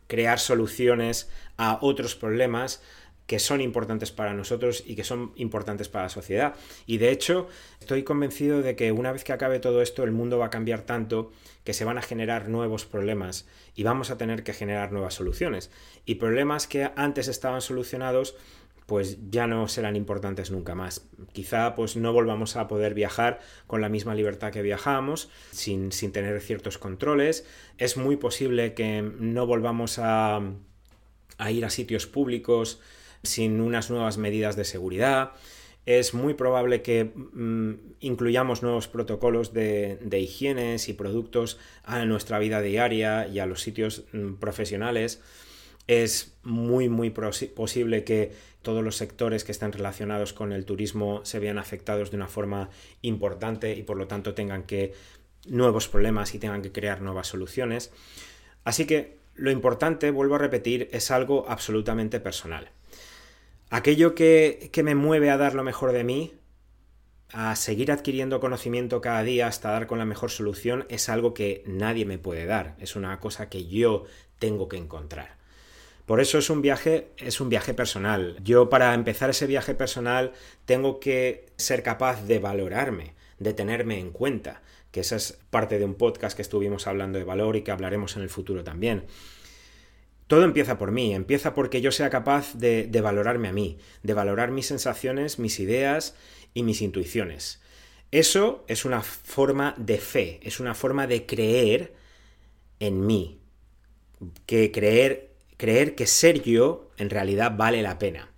crear 0.07 0.39
soluciones 0.39 1.29
a 1.57 1.79
otros 1.81 2.15
problemas 2.15 2.81
que 3.27 3.39
son 3.39 3.59
importantes 3.59 4.11
para 4.11 4.33
nosotros 4.33 4.83
y 4.85 4.95
que 4.95 5.03
son 5.03 5.31
importantes 5.35 5.89
para 5.89 6.05
la 6.05 6.09
sociedad. 6.09 6.55
Y 6.85 6.97
de 6.97 7.09
hecho, 7.09 7.47
estoy 7.79 8.03
convencido 8.03 8.61
de 8.61 8.75
que 8.75 8.91
una 8.91 9.11
vez 9.11 9.23
que 9.23 9.33
acabe 9.33 9.59
todo 9.59 9.81
esto, 9.81 10.03
el 10.03 10.11
mundo 10.11 10.37
va 10.37 10.47
a 10.47 10.49
cambiar 10.51 10.81
tanto 10.81 11.31
que 11.63 11.73
se 11.73 11.85
van 11.85 11.97
a 11.97 12.03
generar 12.03 12.49
nuevos 12.49 12.85
problemas 12.85 13.47
y 13.73 13.83
vamos 13.83 14.11
a 14.11 14.17
tener 14.17 14.43
que 14.43 14.53
generar 14.53 14.91
nuevas 14.91 15.15
soluciones. 15.15 15.71
Y 16.05 16.15
problemas 16.15 16.67
que 16.67 16.91
antes 16.95 17.27
estaban 17.27 17.61
solucionados 17.61 18.35
pues 18.85 19.17
ya 19.29 19.47
no 19.47 19.67
serán 19.67 19.95
importantes 19.95 20.51
nunca 20.51 20.75
más. 20.75 21.07
Quizá 21.33 21.75
pues 21.75 21.95
no 21.95 22.13
volvamos 22.13 22.55
a 22.55 22.67
poder 22.67 22.93
viajar 22.93 23.39
con 23.67 23.81
la 23.81 23.89
misma 23.89 24.13
libertad 24.13 24.51
que 24.51 24.61
viajábamos, 24.61 25.29
sin, 25.51 25.91
sin 25.91 26.11
tener 26.11 26.39
ciertos 26.41 26.77
controles. 26.77 27.45
Es 27.77 27.97
muy 27.97 28.15
posible 28.15 28.73
que 28.73 29.01
no 29.01 29.47
volvamos 29.47 29.97
a, 29.99 30.39
a 31.37 31.51
ir 31.51 31.65
a 31.65 31.69
sitios 31.69 32.05
públicos 32.05 32.79
sin 33.23 33.59
unas 33.59 33.89
nuevas 33.89 34.17
medidas 34.17 34.55
de 34.55 34.65
seguridad. 34.65 35.31
Es 35.87 36.13
muy 36.13 36.35
probable 36.35 36.81
que 36.81 37.05
mm, 37.05 37.73
incluyamos 38.01 38.61
nuevos 38.61 38.87
protocolos 38.87 39.53
de, 39.53 39.97
de 40.01 40.19
higienes 40.19 40.89
y 40.89 40.93
productos 40.93 41.59
a 41.83 42.05
nuestra 42.05 42.37
vida 42.37 42.61
diaria 42.61 43.27
y 43.27 43.39
a 43.39 43.47
los 43.47 43.61
sitios 43.61 44.03
mm, 44.13 44.35
profesionales 44.35 45.21
es 45.87 46.33
muy, 46.43 46.89
muy 46.89 47.11
posible 47.11 48.03
que 48.03 48.31
todos 48.65 48.83
los 48.83 48.97
sectores 48.97 49.45
que 49.45 49.53
están 49.53 49.71
relacionados 49.71 50.33
con 50.33 50.51
el 50.51 50.65
turismo 50.65 51.23
se 51.23 51.39
vean 51.39 51.59
afectados 51.59 52.11
de 52.11 52.17
una 52.17 52.27
forma 52.27 52.69
importante 53.01 53.73
y 53.75 53.83
por 53.83 53.95
lo 53.95 54.07
tanto 54.07 54.33
tengan 54.33 54.63
que 54.63 54.93
nuevos 55.47 55.87
problemas 55.87 56.33
y 56.33 56.39
tengan 56.39 56.63
que 56.63 56.73
crear 56.73 57.01
nuevas 57.01 57.27
soluciones. 57.27 57.91
Así 58.65 58.85
que 58.85 59.19
lo 59.35 59.51
importante, 59.51 60.09
vuelvo 60.11 60.35
a 60.35 60.39
repetir, 60.39 60.89
es 60.91 61.11
algo 61.11 61.45
absolutamente 61.47 62.19
personal. 62.19 62.71
Aquello 63.69 64.15
que, 64.15 64.69
que 64.73 64.83
me 64.83 64.95
mueve 64.95 65.29
a 65.29 65.37
dar 65.37 65.53
lo 65.53 65.63
mejor 65.63 65.91
de 65.91 66.03
mí, 66.03 66.33
a 67.31 67.55
seguir 67.55 67.91
adquiriendo 67.91 68.39
conocimiento 68.39 68.99
cada 68.99 69.21
día 69.21 69.47
hasta 69.47 69.71
dar 69.71 69.85
con 69.85 69.99
la 69.99 70.05
mejor 70.05 70.31
solución, 70.31 70.85
es 70.89 71.07
algo 71.07 71.35
que 71.35 71.63
nadie 71.67 72.05
me 72.05 72.17
puede 72.17 72.45
dar. 72.47 72.75
Es 72.79 72.95
una 72.95 73.19
cosa 73.19 73.47
que 73.47 73.67
yo 73.67 74.05
tengo 74.39 74.67
que 74.67 74.77
encontrar. 74.77 75.44
Por 76.05 76.21
eso 76.21 76.37
es 76.37 76.49
un 76.49 76.61
viaje, 76.61 77.07
es 77.17 77.41
un 77.41 77.49
viaje 77.49 77.73
personal. 77.73 78.37
Yo 78.43 78.69
para 78.69 78.93
empezar 78.93 79.29
ese 79.29 79.47
viaje 79.47 79.73
personal 79.73 80.33
tengo 80.65 80.99
que 80.99 81.47
ser 81.57 81.81
capaz 81.81 82.23
de 82.25 82.39
valorarme, 82.39 83.15
de 83.39 83.53
tenerme 83.53 83.99
en 83.99 84.11
cuenta, 84.11 84.61
que 84.91 84.99
esa 84.99 85.15
es 85.15 85.39
parte 85.49 85.79
de 85.79 85.85
un 85.85 85.95
podcast 85.95 86.35
que 86.35 86.43
estuvimos 86.43 86.87
hablando 86.87 87.17
de 87.17 87.25
valor 87.25 87.55
y 87.55 87.63
que 87.63 87.71
hablaremos 87.71 88.15
en 88.15 88.21
el 88.21 88.29
futuro 88.29 88.63
también. 88.63 89.05
Todo 90.27 90.43
empieza 90.43 90.77
por 90.77 90.91
mí, 90.91 91.13
empieza 91.13 91.53
porque 91.53 91.81
yo 91.81 91.91
sea 91.91 92.09
capaz 92.09 92.53
de, 92.53 92.87
de 92.87 93.01
valorarme 93.01 93.47
a 93.47 93.53
mí, 93.53 93.79
de 94.03 94.13
valorar 94.13 94.51
mis 94.51 94.67
sensaciones, 94.67 95.39
mis 95.39 95.59
ideas 95.59 96.15
y 96.53 96.63
mis 96.63 96.81
intuiciones. 96.81 97.61
Eso 98.11 98.63
es 98.67 98.85
una 98.85 99.01
forma 99.01 99.73
de 99.77 99.97
fe, 99.97 100.39
es 100.43 100.59
una 100.59 100.75
forma 100.75 101.07
de 101.07 101.25
creer 101.25 101.93
en 102.79 103.05
mí, 103.05 103.39
que 104.45 104.71
creer 104.71 105.34
creer 105.57 105.95
que 105.95 106.07
ser 106.07 106.41
yo 106.41 106.89
en 106.97 107.09
realidad 107.09 107.53
vale 107.55 107.81
la 107.81 107.99
pena, 107.99 108.29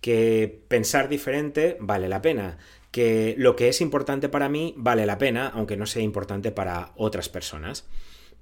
que 0.00 0.62
pensar 0.68 1.08
diferente 1.08 1.76
vale 1.80 2.08
la 2.08 2.22
pena, 2.22 2.58
que 2.90 3.34
lo 3.38 3.56
que 3.56 3.68
es 3.68 3.80
importante 3.80 4.28
para 4.28 4.48
mí 4.48 4.74
vale 4.76 5.06
la 5.06 5.18
pena, 5.18 5.48
aunque 5.48 5.76
no 5.76 5.86
sea 5.86 6.02
importante 6.02 6.52
para 6.52 6.92
otras 6.96 7.28
personas, 7.28 7.86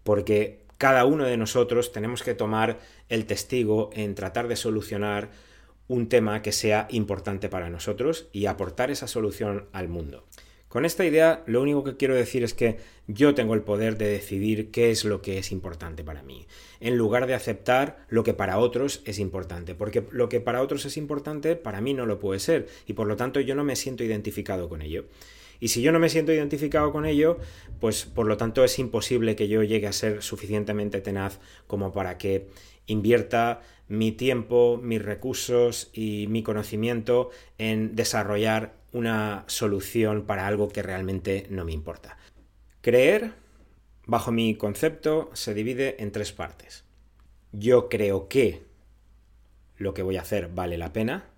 porque 0.02 0.64
cada 0.78 1.04
uno 1.04 1.24
de 1.24 1.36
nosotros 1.36 1.92
tenemos 1.92 2.22
que 2.22 2.34
tomar 2.34 2.78
el 3.08 3.26
testigo 3.26 3.90
en 3.92 4.14
tratar 4.14 4.48
de 4.48 4.56
solucionar 4.56 5.30
un 5.88 6.08
tema 6.08 6.40
que 6.40 6.52
sea 6.52 6.86
importante 6.90 7.48
para 7.48 7.68
nosotros 7.68 8.28
y 8.32 8.46
aportar 8.46 8.90
esa 8.90 9.06
solución 9.06 9.68
al 9.72 9.88
mundo. 9.88 10.24
Con 10.70 10.84
esta 10.84 11.04
idea, 11.04 11.42
lo 11.46 11.62
único 11.62 11.82
que 11.82 11.96
quiero 11.96 12.14
decir 12.14 12.44
es 12.44 12.54
que 12.54 12.76
yo 13.08 13.34
tengo 13.34 13.54
el 13.54 13.62
poder 13.62 13.98
de 13.98 14.06
decidir 14.06 14.70
qué 14.70 14.92
es 14.92 15.04
lo 15.04 15.20
que 15.20 15.36
es 15.36 15.50
importante 15.50 16.04
para 16.04 16.22
mí, 16.22 16.46
en 16.78 16.96
lugar 16.96 17.26
de 17.26 17.34
aceptar 17.34 18.06
lo 18.08 18.22
que 18.22 18.34
para 18.34 18.56
otros 18.56 19.02
es 19.04 19.18
importante, 19.18 19.74
porque 19.74 20.04
lo 20.12 20.28
que 20.28 20.40
para 20.40 20.62
otros 20.62 20.84
es 20.84 20.96
importante, 20.96 21.56
para 21.56 21.80
mí 21.80 21.92
no 21.92 22.06
lo 22.06 22.20
puede 22.20 22.38
ser, 22.38 22.68
y 22.86 22.92
por 22.92 23.08
lo 23.08 23.16
tanto 23.16 23.40
yo 23.40 23.56
no 23.56 23.64
me 23.64 23.74
siento 23.74 24.04
identificado 24.04 24.68
con 24.68 24.80
ello. 24.80 25.06
Y 25.58 25.68
si 25.68 25.82
yo 25.82 25.90
no 25.90 25.98
me 25.98 26.08
siento 26.08 26.32
identificado 26.32 26.92
con 26.92 27.04
ello, 27.04 27.38
pues 27.80 28.04
por 28.04 28.26
lo 28.26 28.36
tanto 28.36 28.62
es 28.62 28.78
imposible 28.78 29.34
que 29.34 29.48
yo 29.48 29.64
llegue 29.64 29.88
a 29.88 29.92
ser 29.92 30.22
suficientemente 30.22 31.00
tenaz 31.00 31.40
como 31.66 31.92
para 31.92 32.16
que 32.16 32.46
invierta 32.86 33.60
mi 33.88 34.12
tiempo, 34.12 34.78
mis 34.80 35.02
recursos 35.02 35.90
y 35.92 36.28
mi 36.28 36.44
conocimiento 36.44 37.30
en 37.58 37.96
desarrollar 37.96 38.79
una 38.92 39.44
solución 39.46 40.26
para 40.26 40.46
algo 40.46 40.68
que 40.68 40.82
realmente 40.82 41.46
no 41.50 41.64
me 41.64 41.72
importa. 41.72 42.18
Creer, 42.80 43.32
bajo 44.06 44.32
mi 44.32 44.54
concepto, 44.54 45.30
se 45.34 45.54
divide 45.54 46.02
en 46.02 46.12
tres 46.12 46.32
partes. 46.32 46.84
Yo 47.52 47.88
creo 47.88 48.28
que 48.28 48.62
lo 49.76 49.94
que 49.94 50.02
voy 50.02 50.16
a 50.16 50.22
hacer 50.22 50.48
vale 50.48 50.78
la 50.78 50.92
pena, 50.92 51.28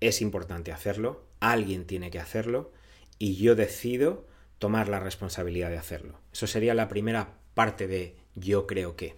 es 0.00 0.20
importante 0.20 0.72
hacerlo, 0.72 1.24
alguien 1.40 1.86
tiene 1.86 2.10
que 2.10 2.18
hacerlo 2.18 2.72
y 3.18 3.36
yo 3.36 3.54
decido 3.54 4.26
tomar 4.58 4.88
la 4.88 5.00
responsabilidad 5.00 5.70
de 5.70 5.78
hacerlo. 5.78 6.18
Eso 6.32 6.46
sería 6.46 6.74
la 6.74 6.88
primera 6.88 7.34
parte 7.54 7.86
de 7.86 8.16
yo 8.34 8.66
creo 8.66 8.96
que. 8.96 9.16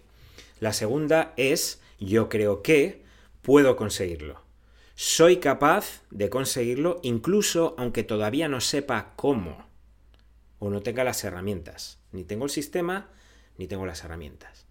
La 0.59 0.73
segunda 0.73 1.33
es 1.37 1.81
yo 1.99 2.29
creo 2.29 2.61
que 2.61 3.03
puedo 3.41 3.75
conseguirlo 3.75 4.44
soy 4.95 5.37
capaz 5.37 6.03
de 6.09 6.29
conseguirlo 6.29 6.99
incluso 7.03 7.75
aunque 7.77 8.03
todavía 8.03 8.47
no 8.47 8.61
sepa 8.61 9.13
cómo 9.15 9.67
o 10.59 10.69
no 10.69 10.81
tenga 10.81 11.03
las 11.03 11.23
herramientas. 11.23 11.99
Ni 12.11 12.23
tengo 12.23 12.45
el 12.45 12.49
sistema, 12.49 13.09
ni 13.57 13.67
tengo 13.67 13.85
las 13.85 14.03
herramientas. 14.03 14.65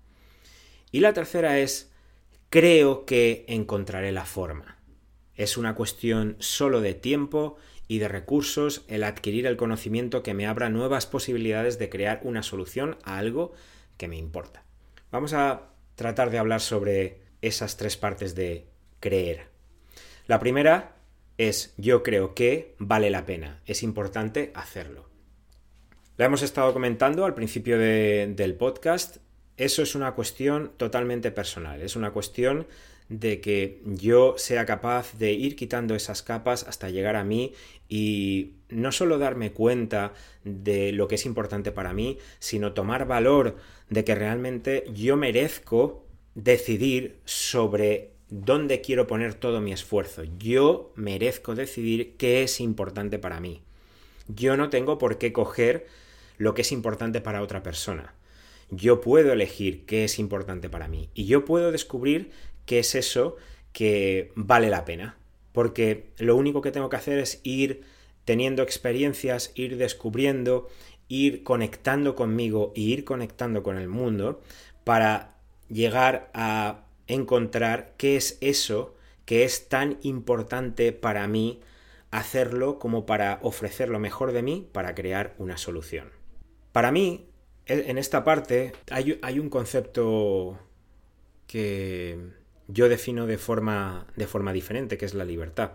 Y 0.90 1.00
la 1.00 1.12
tercera 1.12 1.58
es, 1.58 1.92
creo 2.48 3.04
que 3.04 3.44
encontraré 3.48 4.12
la 4.12 4.24
forma. 4.24 4.78
Es 5.34 5.56
una 5.56 5.74
cuestión 5.74 6.36
solo 6.38 6.80
de 6.80 6.94
tiempo 6.94 7.56
y 7.86 7.98
de 7.98 8.08
recursos 8.08 8.84
el 8.88 9.04
adquirir 9.04 9.46
el 9.46 9.56
conocimiento 9.56 10.22
que 10.22 10.32
me 10.32 10.46
abra 10.46 10.70
nuevas 10.70 11.06
posibilidades 11.06 11.78
de 11.78 11.90
crear 11.90 12.20
una 12.22 12.42
solución 12.42 12.96
a 13.02 13.18
algo 13.18 13.52
que 13.98 14.08
me 14.08 14.16
importa. 14.16 14.64
Vamos 15.10 15.34
a 15.34 15.72
tratar 15.96 16.30
de 16.30 16.38
hablar 16.38 16.60
sobre 16.60 17.20
esas 17.42 17.76
tres 17.76 17.96
partes 17.96 18.34
de 18.34 18.66
creer. 19.00 19.53
La 20.26 20.38
primera 20.40 20.96
es 21.36 21.74
yo 21.76 22.02
creo 22.02 22.34
que 22.34 22.74
vale 22.78 23.10
la 23.10 23.26
pena, 23.26 23.60
es 23.66 23.82
importante 23.82 24.52
hacerlo. 24.54 25.08
La 26.16 26.26
hemos 26.26 26.42
estado 26.42 26.72
comentando 26.72 27.24
al 27.24 27.34
principio 27.34 27.78
del 27.78 28.54
podcast 28.54 29.18
eso 29.56 29.82
es 29.82 29.94
una 29.94 30.12
cuestión 30.14 30.72
totalmente 30.76 31.30
personal, 31.30 31.82
es 31.82 31.94
una 31.94 32.12
cuestión 32.12 32.66
de 33.08 33.40
que 33.40 33.82
yo 33.84 34.34
sea 34.38 34.64
capaz 34.64 35.12
de 35.18 35.32
ir 35.32 35.56
quitando 35.56 35.94
esas 35.94 36.22
capas 36.22 36.64
hasta 36.64 36.88
llegar 36.88 37.16
a 37.16 37.24
mí 37.24 37.52
y 37.88 38.54
no 38.70 38.92
solo 38.92 39.18
darme 39.18 39.52
cuenta 39.52 40.14
de 40.42 40.90
lo 40.92 41.06
que 41.06 41.16
es 41.16 41.26
importante 41.26 41.70
para 41.70 41.92
mí, 41.92 42.18
sino 42.38 42.72
tomar 42.72 43.06
valor 43.06 43.56
de 43.90 44.04
que 44.04 44.14
realmente 44.14 44.84
yo 44.92 45.16
merezco 45.16 46.06
decidir 46.34 47.20
sobre 47.26 48.13
dónde 48.34 48.80
quiero 48.80 49.06
poner 49.06 49.34
todo 49.34 49.60
mi 49.60 49.72
esfuerzo. 49.72 50.24
Yo 50.38 50.92
merezco 50.96 51.54
decidir 51.54 52.16
qué 52.16 52.42
es 52.42 52.60
importante 52.60 53.20
para 53.20 53.38
mí. 53.38 53.62
Yo 54.26 54.56
no 54.56 54.70
tengo 54.70 54.98
por 54.98 55.18
qué 55.18 55.32
coger 55.32 55.86
lo 56.36 56.52
que 56.52 56.62
es 56.62 56.72
importante 56.72 57.20
para 57.20 57.42
otra 57.42 57.62
persona. 57.62 58.14
Yo 58.70 59.00
puedo 59.00 59.32
elegir 59.32 59.84
qué 59.86 60.04
es 60.04 60.18
importante 60.18 60.68
para 60.68 60.88
mí 60.88 61.10
y 61.14 61.26
yo 61.26 61.44
puedo 61.44 61.70
descubrir 61.70 62.32
qué 62.66 62.80
es 62.80 62.96
eso 62.96 63.36
que 63.72 64.32
vale 64.34 64.68
la 64.68 64.84
pena. 64.84 65.16
Porque 65.52 66.06
lo 66.18 66.34
único 66.34 66.60
que 66.60 66.72
tengo 66.72 66.88
que 66.88 66.96
hacer 66.96 67.20
es 67.20 67.40
ir 67.44 67.82
teniendo 68.24 68.64
experiencias, 68.64 69.52
ir 69.54 69.76
descubriendo, 69.76 70.68
ir 71.06 71.44
conectando 71.44 72.16
conmigo 72.16 72.72
y 72.74 72.92
ir 72.92 73.04
conectando 73.04 73.62
con 73.62 73.78
el 73.78 73.86
mundo 73.86 74.42
para 74.82 75.36
llegar 75.68 76.30
a 76.34 76.83
encontrar 77.06 77.94
qué 77.96 78.16
es 78.16 78.38
eso 78.40 78.94
que 79.24 79.44
es 79.44 79.68
tan 79.68 79.98
importante 80.02 80.92
para 80.92 81.26
mí 81.26 81.60
hacerlo 82.10 82.78
como 82.78 83.06
para 83.06 83.38
ofrecer 83.42 83.88
lo 83.88 83.98
mejor 83.98 84.32
de 84.32 84.42
mí 84.42 84.68
para 84.72 84.94
crear 84.94 85.34
una 85.38 85.56
solución. 85.56 86.10
Para 86.72 86.92
mí, 86.92 87.26
en 87.66 87.98
esta 87.98 88.24
parte, 88.24 88.72
hay, 88.90 89.18
hay 89.22 89.38
un 89.38 89.48
concepto 89.48 90.58
que 91.46 92.18
yo 92.68 92.88
defino 92.88 93.26
de 93.26 93.38
forma, 93.38 94.06
de 94.16 94.26
forma 94.26 94.52
diferente, 94.52 94.98
que 94.98 95.06
es 95.06 95.14
la 95.14 95.24
libertad. 95.24 95.72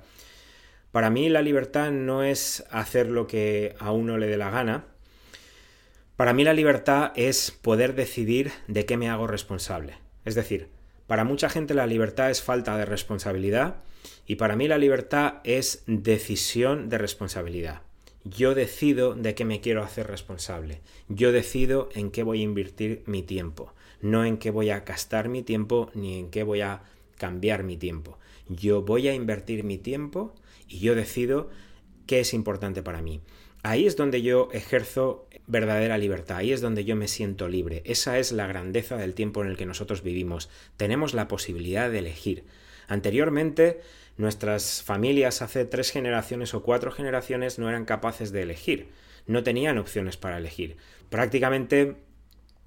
Para 0.92 1.10
mí 1.10 1.30
la 1.30 1.42
libertad 1.42 1.92
no 1.92 2.24
es 2.24 2.64
hacer 2.72 3.10
lo 3.10 3.28
que 3.28 3.76
a 3.80 3.92
uno 3.92 4.18
le 4.18 4.28
dé 4.28 4.38
la 4.38 4.50
gana. 4.50 4.86
Para 6.16 6.34
mí 6.34 6.44
la 6.44 6.54
libertad 6.54 7.12
es 7.16 7.52
poder 7.52 7.96
decidir 7.96 8.52
de 8.68 8.86
qué 8.86 8.98
me 8.98 9.10
hago 9.10 9.28
responsable. 9.28 9.98
Es 10.26 10.36
decir, 10.36 10.70
para 11.10 11.26
mucha 11.26 11.50
gente 11.50 11.74
la 11.74 11.88
libertad 11.88 12.32
es 12.32 12.42
falta 12.42 12.78
de 12.78 12.86
responsabilidad 12.86 13.84
y 14.26 14.36
para 14.36 14.56
mí 14.56 14.70
la 14.70 14.78
libertad 14.78 15.42
es 15.44 15.84
decisión 15.88 16.88
de 16.88 16.98
responsabilidad. 17.00 17.82
Yo 18.24 18.56
decido 18.56 19.14
de 19.14 19.36
qué 19.36 19.44
me 19.44 19.60
quiero 19.60 19.84
hacer 19.84 20.08
responsable. 20.08 20.80
Yo 21.10 21.34
decido 21.34 21.90
en 21.94 22.12
qué 22.12 22.24
voy 22.24 22.40
a 22.40 22.44
invertir 22.44 23.04
mi 23.06 23.24
tiempo 23.24 23.74
no 24.02 24.26
en 24.26 24.38
qué 24.38 24.52
voy 24.52 24.70
a 24.70 24.82
gastar 24.82 25.30
mi 25.30 25.44
tiempo 25.44 25.90
ni 25.94 26.20
en 26.20 26.30
qué 26.30 26.44
voy 26.44 26.62
a 26.62 26.84
cambiar 27.18 27.64
mi 27.64 27.78
tiempo. 27.78 28.18
Yo 28.48 28.82
voy 28.82 29.08
a 29.08 29.14
invertir 29.14 29.64
mi 29.64 29.78
tiempo 29.78 30.34
y 30.68 30.80
yo 30.80 30.96
decido 30.96 31.50
qué 32.08 32.22
es 32.22 32.34
importante 32.34 32.82
para 32.82 33.02
mí. 33.02 33.22
Ahí 33.62 33.88
es 33.88 33.96
donde 33.96 34.22
yo 34.22 34.50
ejerzo 34.54 35.28
verdadera 35.48 35.98
libertad, 35.98 36.38
ahí 36.38 36.54
es 36.54 36.62
donde 36.62 36.86
yo 36.86 36.96
me 36.96 37.08
siento 37.08 37.48
libre. 37.48 37.82
Esa 37.86 38.20
es 38.20 38.32
la 38.32 38.48
grandeza 38.48 38.98
del 38.98 39.14
tiempo 39.14 39.42
en 39.44 39.50
el 39.50 39.58
que 39.58 39.66
nosotros 39.66 40.04
vivimos. 40.04 40.50
Tenemos 40.78 41.14
la 41.14 41.28
posibilidad 41.28 41.90
de 41.90 42.00
elegir. 42.00 42.44
Anteriormente, 42.88 43.82
nuestras 44.18 44.84
familias 44.84 45.42
hace 45.42 45.66
tres 45.66 45.92
generaciones 45.92 46.54
o 46.54 46.64
cuatro 46.64 46.92
generaciones 46.92 47.60
no 47.60 47.70
eran 47.70 47.86
capaces 47.86 48.32
de 48.32 48.44
elegir, 48.44 48.88
no 49.28 49.44
tenían 49.44 49.78
opciones 49.78 50.18
para 50.18 50.38
elegir. 50.38 50.78
Prácticamente 51.10 51.96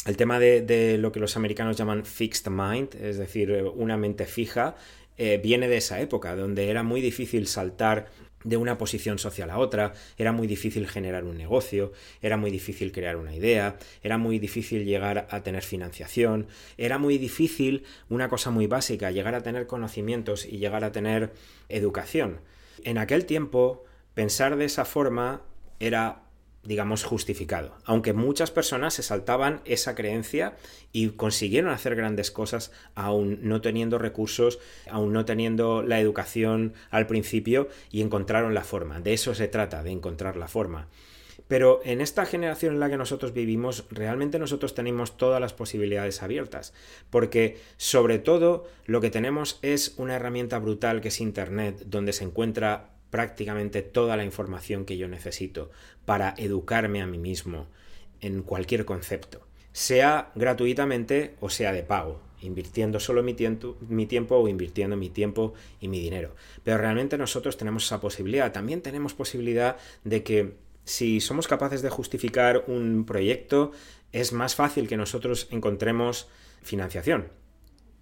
el 0.06 0.16
tema 0.16 0.38
de, 0.38 0.96
lo 0.98 1.12
que 1.12 1.20
los 1.20 1.36
americanos 1.36 1.76
llaman 1.76 2.04
fixed 2.04 2.50
mind, 2.50 2.94
es 3.00 3.18
decir, 3.18 3.50
eh, 3.50 3.62
una 3.62 3.96
mente 3.96 4.26
fija, 4.26 4.74
eh, 5.16 5.40
viene 5.42 5.68
de 5.68 5.76
esa 5.76 6.00
época, 6.00 6.34
donde 6.34 6.70
era 6.70 6.82
muy 6.82 7.00
difícil 7.00 7.46
saltar 7.46 8.10
de 8.44 8.56
una 8.56 8.78
posición 8.78 9.18
social 9.18 9.50
a 9.50 9.58
otra, 9.58 9.92
era 10.16 10.32
muy 10.32 10.46
difícil 10.46 10.88
generar 10.88 11.24
un 11.24 11.36
negocio, 11.36 11.92
era 12.20 12.36
muy 12.36 12.50
difícil 12.50 12.92
crear 12.92 13.16
una 13.16 13.34
idea, 13.34 13.76
era 14.02 14.18
muy 14.18 14.38
difícil 14.38 14.84
llegar 14.84 15.26
a 15.30 15.42
tener 15.42 15.62
financiación, 15.62 16.46
era 16.76 16.98
muy 16.98 17.18
difícil, 17.18 17.84
una 18.08 18.28
cosa 18.28 18.50
muy 18.50 18.66
básica, 18.66 19.10
llegar 19.10 19.34
a 19.34 19.42
tener 19.42 19.66
conocimientos 19.66 20.46
y 20.46 20.58
llegar 20.58 20.84
a 20.84 20.92
tener 20.92 21.32
educación. 21.68 22.40
En 22.84 22.98
aquel 22.98 23.26
tiempo, 23.26 23.84
pensar 24.14 24.56
de 24.56 24.64
esa 24.64 24.84
forma 24.84 25.42
era 25.78 26.22
digamos, 26.64 27.04
justificado. 27.04 27.76
Aunque 27.84 28.12
muchas 28.12 28.50
personas 28.50 28.94
se 28.94 29.02
saltaban 29.02 29.60
esa 29.64 29.94
creencia 29.94 30.56
y 30.92 31.10
consiguieron 31.10 31.70
hacer 31.70 31.96
grandes 31.96 32.30
cosas 32.30 32.70
aún 32.94 33.40
no 33.42 33.60
teniendo 33.60 33.98
recursos, 33.98 34.60
aún 34.90 35.12
no 35.12 35.24
teniendo 35.24 35.82
la 35.82 35.98
educación 35.98 36.74
al 36.90 37.06
principio 37.06 37.68
y 37.90 38.02
encontraron 38.02 38.54
la 38.54 38.64
forma. 38.64 39.00
De 39.00 39.12
eso 39.12 39.34
se 39.34 39.48
trata, 39.48 39.82
de 39.82 39.90
encontrar 39.90 40.36
la 40.36 40.48
forma. 40.48 40.88
Pero 41.48 41.80
en 41.84 42.00
esta 42.00 42.24
generación 42.24 42.74
en 42.74 42.80
la 42.80 42.88
que 42.88 42.96
nosotros 42.96 43.34
vivimos, 43.34 43.84
realmente 43.90 44.38
nosotros 44.38 44.74
tenemos 44.74 45.16
todas 45.16 45.40
las 45.40 45.52
posibilidades 45.52 46.22
abiertas, 46.22 46.72
porque 47.10 47.58
sobre 47.76 48.18
todo 48.18 48.66
lo 48.86 49.00
que 49.00 49.10
tenemos 49.10 49.58
es 49.60 49.94
una 49.98 50.14
herramienta 50.14 50.58
brutal 50.58 51.00
que 51.00 51.08
es 51.08 51.20
Internet, 51.20 51.82
donde 51.86 52.12
se 52.14 52.24
encuentra 52.24 52.91
prácticamente 53.12 53.82
toda 53.82 54.16
la 54.16 54.24
información 54.24 54.86
que 54.86 54.96
yo 54.96 55.06
necesito 55.06 55.70
para 56.06 56.34
educarme 56.38 57.02
a 57.02 57.06
mí 57.06 57.18
mismo 57.18 57.66
en 58.22 58.42
cualquier 58.42 58.86
concepto, 58.86 59.46
sea 59.72 60.32
gratuitamente 60.34 61.36
o 61.38 61.50
sea 61.50 61.72
de 61.72 61.82
pago, 61.82 62.22
invirtiendo 62.40 62.98
solo 63.00 63.22
mi 63.22 63.34
tiempo, 63.34 63.76
mi 63.86 64.06
tiempo 64.06 64.36
o 64.36 64.48
invirtiendo 64.48 64.96
mi 64.96 65.10
tiempo 65.10 65.52
y 65.78 65.88
mi 65.88 66.00
dinero. 66.00 66.34
Pero 66.64 66.78
realmente 66.78 67.18
nosotros 67.18 67.58
tenemos 67.58 67.84
esa 67.84 68.00
posibilidad. 68.00 68.50
También 68.50 68.80
tenemos 68.80 69.12
posibilidad 69.12 69.76
de 70.04 70.22
que 70.22 70.56
si 70.84 71.20
somos 71.20 71.46
capaces 71.46 71.82
de 71.82 71.90
justificar 71.90 72.64
un 72.66 73.04
proyecto, 73.04 73.72
es 74.12 74.32
más 74.32 74.54
fácil 74.54 74.88
que 74.88 74.96
nosotros 74.96 75.48
encontremos 75.50 76.28
financiación. 76.62 77.28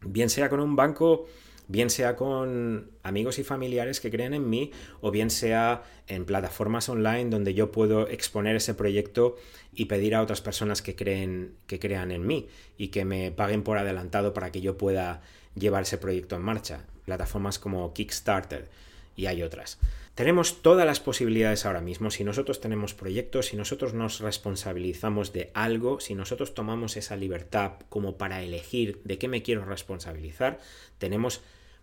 Bien 0.03 0.31
sea 0.31 0.49
con 0.49 0.61
un 0.61 0.77
banco 0.77 1.27
bien 1.70 1.88
sea 1.88 2.16
con 2.16 2.90
amigos 3.04 3.38
y 3.38 3.44
familiares 3.44 4.00
que 4.00 4.11
creen 4.11 4.35
en 4.35 4.50
mí 4.50 4.72
o 5.00 5.12
bien 5.12 5.30
sea 5.30 5.85
en 6.09 6.24
plataformas 6.24 6.88
online 6.88 7.30
donde 7.30 7.54
yo 7.54 7.70
puedo 7.70 8.09
exponer 8.09 8.56
ese 8.56 8.74
proyecto 8.74 9.37
y 9.72 9.85
pedir 9.85 10.16
a 10.16 10.22
otras 10.22 10.40
personas 10.40 10.83
que 10.83 10.96
creen 10.96 11.54
que 11.68 11.78
crean 11.78 12.11
en 12.11 12.26
mí 12.26 12.48
y 12.76 12.88
que 12.88 13.04
me 13.04 13.30
paguen 13.30 13.62
por 13.62 13.78
adelantado 13.78 14.35
para 14.35 14.50
que 14.50 14.61
yo 14.61 14.76
pueda 14.76 15.22
llevar 15.54 15.85
ese 15.85 15.96
proyecto 15.96 16.35
en 16.35 16.42
marcha. 16.42 16.87
Plataformas 17.04 17.61
como 17.61 17.92
Kickstarter 17.92 18.68
y 19.14 19.26
hay 19.26 19.44
otras. 19.44 19.78
Tenemos 20.16 20.61
todas 20.62 20.85
las 20.85 20.98
posibilidades 20.98 21.64
ahora 21.64 21.80
mismo. 21.80 22.11
Si 22.11 22.24
nosotros 22.24 22.61
tenemos 22.61 22.94
proyectos, 22.94 23.46
si 23.46 23.56
nosotros 23.56 23.94
nos 23.94 24.18
responsabilizamos 24.18 25.33
de 25.33 25.50
algo, 25.54 26.00
si 26.00 26.14
nosotros 26.14 26.52
tomamos 26.52 26.96
esa 26.96 27.16
libertad 27.16 27.74
como 27.88 28.18
para 28.18 28.42
elegir 28.42 29.00
de 29.04 29.18
qué 29.18 29.28
me 29.28 29.42
quiero 29.42 29.64
responsabilizar, 29.64 30.59
tenemos 30.98 31.42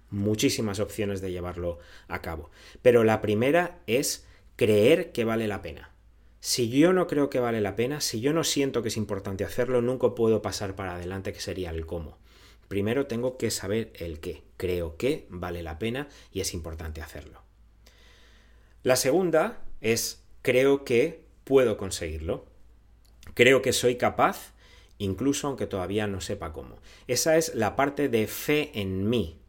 muchísimas 0.09 0.79
opciones 0.79 1.21
de 1.21 1.31
llevarlo 1.31 1.79
a 2.07 2.21
cabo. 2.21 2.49
Pero 2.81 3.03
la 3.03 3.21
primera 3.21 3.79
es 3.87 4.25
creer 4.55 5.11
que 5.11 5.25
vale 5.25 5.47
la 5.47 5.61
pena. 5.61 5.91
Si 6.39 6.69
yo 6.69 6.93
no 6.93 7.07
creo 7.07 7.29
que 7.29 7.39
vale 7.39 7.61
la 7.61 7.75
pena, 7.75 7.99
si 7.99 8.21
yo 8.21 8.33
no 8.33 8.43
siento 8.43 8.81
que 8.81 8.89
es 8.89 8.97
importante 8.97 9.43
hacerlo, 9.43 9.81
nunca 9.81 10.15
puedo 10.15 10.41
pasar 10.41 10.75
para 10.75 10.95
adelante, 10.95 11.33
que 11.33 11.39
sería 11.39 11.71
el 11.71 11.85
cómo. 11.85 12.17
Primero 12.67 13.07
tengo 13.07 13.37
que 13.37 13.51
saber 13.51 13.91
el 13.95 14.19
qué. 14.19 14.43
Creo 14.57 14.97
que 14.97 15.25
vale 15.29 15.63
la 15.63 15.79
pena 15.79 16.09
y 16.31 16.41
es 16.41 16.53
importante 16.53 17.01
hacerlo. 17.01 17.41
La 18.83 18.95
segunda 18.95 19.61
es 19.81 20.23
creo 20.41 20.83
que 20.83 21.25
puedo 21.43 21.77
conseguirlo. 21.77 22.45
Creo 23.33 23.61
que 23.61 23.73
soy 23.73 23.95
capaz, 23.95 24.53
incluso 24.97 25.47
aunque 25.47 25.67
todavía 25.67 26.07
no 26.07 26.21
sepa 26.21 26.53
cómo. 26.53 26.77
Esa 27.07 27.37
es 27.37 27.55
la 27.55 27.75
parte 27.75 28.09
de 28.09 28.27
fe 28.27 28.71
en 28.73 29.09
mí, 29.09 29.39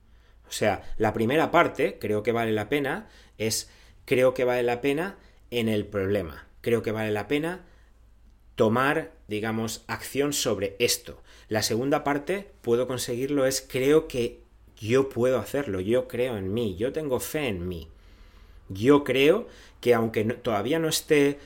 o 0.49 0.53
sea, 0.53 0.83
la 0.97 1.13
primera 1.13 1.51
parte, 1.51 1.99
creo 2.01 2.23
que 2.23 2.33
vale 2.33 2.53
la 2.53 2.69
pena, 2.69 3.09
es 3.37 3.71
creo 4.05 4.35
que 4.35 4.45
vale 4.45 4.63
la 4.63 4.81
pena 4.81 5.17
en 5.51 5.69
el 5.69 5.87
problema. 5.87 6.47
Creo 6.61 6.83
que 6.83 6.93
vale 6.93 7.11
la 7.11 7.29
pena 7.29 7.65
tomar, 8.55 9.13
digamos, 9.29 9.85
acción 9.87 10.33
sobre 10.33 10.77
esto. 10.79 11.23
La 11.49 11.63
segunda 11.63 12.05
parte, 12.05 12.51
puedo 12.63 12.87
conseguirlo, 12.87 13.47
es 13.47 13.67
creo 13.67 14.09
que 14.09 14.41
yo 14.81 15.09
puedo 15.09 15.39
hacerlo, 15.39 15.81
yo 15.81 16.09
creo 16.09 16.37
en 16.37 16.53
mí, 16.53 16.77
yo 16.77 16.93
tengo 16.93 17.21
fe 17.21 17.49
en 17.49 17.69
mí. 17.69 17.89
Yo 18.69 19.05
creo 19.05 19.47
que 19.81 19.95
aunque 19.95 20.25
todavía 20.25 20.79
no 20.79 20.89
esté 20.89 21.39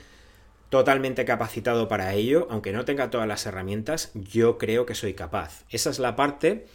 totalmente 0.69 1.23
capacitado 1.23 1.87
para 1.87 2.13
ello, 2.13 2.47
aunque 2.49 2.73
no 2.73 2.83
tenga 2.83 3.11
todas 3.11 3.27
las 3.27 3.45
herramientas, 3.45 4.11
yo 4.15 4.57
creo 4.57 4.85
que 4.85 4.95
soy 4.95 5.13
capaz. 5.13 5.65
Esa 5.69 5.91
es 5.91 5.99
la 5.99 6.15
parte 6.15 6.65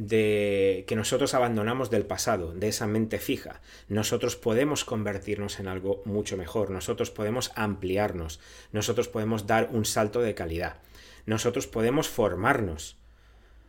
de 0.00 0.84
que 0.86 0.96
nosotros 0.96 1.34
abandonamos 1.34 1.90
del 1.90 2.06
pasado, 2.06 2.54
de 2.54 2.68
esa 2.68 2.86
mente 2.86 3.18
fija. 3.18 3.60
Nosotros 3.88 4.34
podemos 4.34 4.84
convertirnos 4.84 5.60
en 5.60 5.68
algo 5.68 6.00
mucho 6.06 6.38
mejor, 6.38 6.70
nosotros 6.70 7.10
podemos 7.10 7.52
ampliarnos, 7.54 8.40
nosotros 8.72 9.08
podemos 9.08 9.46
dar 9.46 9.68
un 9.72 9.84
salto 9.84 10.22
de 10.22 10.34
calidad, 10.34 10.78
nosotros 11.26 11.66
podemos 11.66 12.08
formarnos, 12.08 12.96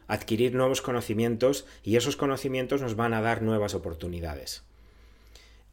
adquirir 0.08 0.56
nuevos 0.56 0.82
conocimientos 0.82 1.66
y 1.84 1.98
esos 1.98 2.16
conocimientos 2.16 2.82
nos 2.82 2.96
van 2.96 3.14
a 3.14 3.22
dar 3.22 3.42
nuevas 3.42 3.76
oportunidades. 3.76 4.64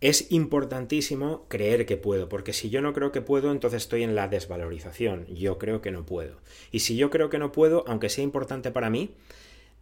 Es 0.00 0.30
importantísimo 0.30 1.46
creer 1.48 1.86
que 1.86 1.96
puedo, 1.96 2.28
porque 2.28 2.52
si 2.52 2.68
yo 2.68 2.80
no 2.82 2.92
creo 2.94 3.10
que 3.12 3.20
puedo, 3.20 3.50
entonces 3.52 3.82
estoy 3.82 4.04
en 4.04 4.14
la 4.14 4.28
desvalorización. 4.28 5.26
Yo 5.26 5.58
creo 5.58 5.80
que 5.80 5.90
no 5.90 6.06
puedo. 6.06 6.36
Y 6.70 6.80
si 6.80 6.96
yo 6.96 7.10
creo 7.10 7.30
que 7.30 7.38
no 7.38 7.50
puedo, 7.50 7.84
aunque 7.88 8.08
sea 8.08 8.22
importante 8.22 8.70
para 8.70 8.90
mí, 8.90 9.16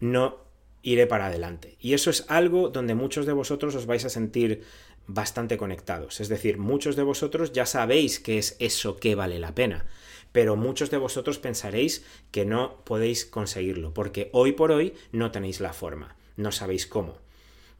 no 0.00 0.45
iré 0.86 1.08
para 1.08 1.26
adelante. 1.26 1.76
Y 1.80 1.94
eso 1.94 2.10
es 2.10 2.24
algo 2.28 2.68
donde 2.68 2.94
muchos 2.94 3.26
de 3.26 3.32
vosotros 3.32 3.74
os 3.74 3.86
vais 3.86 4.04
a 4.04 4.08
sentir 4.08 4.62
bastante 5.08 5.56
conectados. 5.56 6.20
Es 6.20 6.28
decir, 6.28 6.58
muchos 6.58 6.94
de 6.94 7.02
vosotros 7.02 7.52
ya 7.52 7.66
sabéis 7.66 8.20
que 8.20 8.38
es 8.38 8.56
eso 8.60 8.96
que 8.96 9.16
vale 9.16 9.40
la 9.40 9.52
pena, 9.52 9.86
pero 10.30 10.54
muchos 10.54 10.90
de 10.90 10.98
vosotros 10.98 11.40
pensaréis 11.40 12.04
que 12.30 12.44
no 12.44 12.84
podéis 12.84 13.26
conseguirlo, 13.26 13.92
porque 13.94 14.30
hoy 14.32 14.52
por 14.52 14.70
hoy 14.70 14.94
no 15.10 15.32
tenéis 15.32 15.60
la 15.60 15.72
forma, 15.72 16.14
no 16.36 16.52
sabéis 16.52 16.86
cómo. 16.86 17.18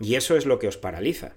Y 0.01 0.17
eso 0.17 0.37
es 0.37 0.45
lo 0.45 0.59
que 0.59 0.67
os 0.67 0.77
paraliza. 0.77 1.35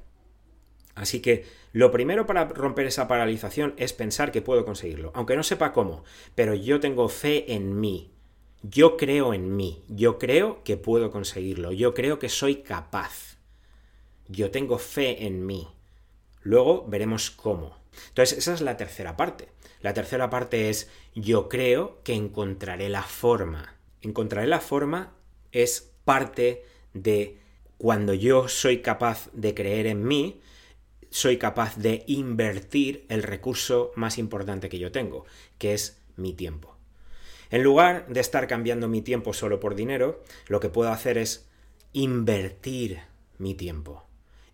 Así 0.95 1.21
que 1.21 1.45
lo 1.71 1.91
primero 1.91 2.25
para 2.25 2.45
romper 2.45 2.87
esa 2.87 3.07
paralización 3.07 3.75
es 3.77 3.93
pensar 3.93 4.31
que 4.31 4.41
puedo 4.41 4.65
conseguirlo, 4.65 5.11
aunque 5.13 5.35
no 5.35 5.43
sepa 5.43 5.71
cómo, 5.71 6.03
pero 6.33 6.55
yo 6.55 6.79
tengo 6.79 7.09
fe 7.09 7.53
en 7.53 7.79
mí. 7.79 8.11
Yo 8.61 8.97
creo 8.97 9.33
en 9.33 9.55
mí, 9.55 9.83
yo 9.87 10.19
creo 10.19 10.63
que 10.63 10.75
puedo 10.75 11.11
conseguirlo, 11.11 11.71
yo 11.71 11.93
creo 11.93 12.19
que 12.19 12.27
soy 12.27 12.57
capaz. 12.57 13.37
Yo 14.27 14.51
tengo 14.51 14.77
fe 14.77 15.25
en 15.25 15.45
mí. 15.45 15.67
Luego 16.41 16.85
veremos 16.87 17.31
cómo. 17.31 17.77
Entonces, 18.09 18.37
esa 18.37 18.53
es 18.53 18.61
la 18.61 18.77
tercera 18.77 19.15
parte. 19.17 19.49
La 19.81 19.93
tercera 19.93 20.29
parte 20.29 20.69
es 20.69 20.89
yo 21.15 21.47
creo 21.47 22.01
que 22.03 22.13
encontraré 22.13 22.89
la 22.89 23.03
forma. 23.03 23.75
Encontraré 24.01 24.47
la 24.47 24.59
forma 24.59 25.13
es 25.51 25.91
parte 26.03 26.65
de 26.93 27.37
cuando 27.77 28.13
yo 28.13 28.47
soy 28.49 28.81
capaz 28.81 29.29
de 29.31 29.53
creer 29.53 29.87
en 29.87 30.03
mí, 30.05 30.41
soy 31.09 31.37
capaz 31.37 31.77
de 31.77 32.03
invertir 32.07 33.05
el 33.09 33.23
recurso 33.23 33.91
más 33.95 34.17
importante 34.17 34.69
que 34.69 34.79
yo 34.79 34.91
tengo, 34.91 35.25
que 35.57 35.73
es 35.73 36.01
mi 36.17 36.33
tiempo. 36.33 36.78
En 37.51 37.63
lugar 37.63 38.07
de 38.07 38.19
estar 38.19 38.47
cambiando 38.47 38.87
mi 38.87 39.01
tiempo 39.01 39.33
solo 39.33 39.59
por 39.59 39.75
dinero, 39.75 40.23
lo 40.47 40.59
que 40.59 40.69
puedo 40.69 40.91
hacer 40.91 41.17
es 41.17 41.47
invertir 41.93 43.01
mi 43.37 43.55
tiempo. 43.55 44.05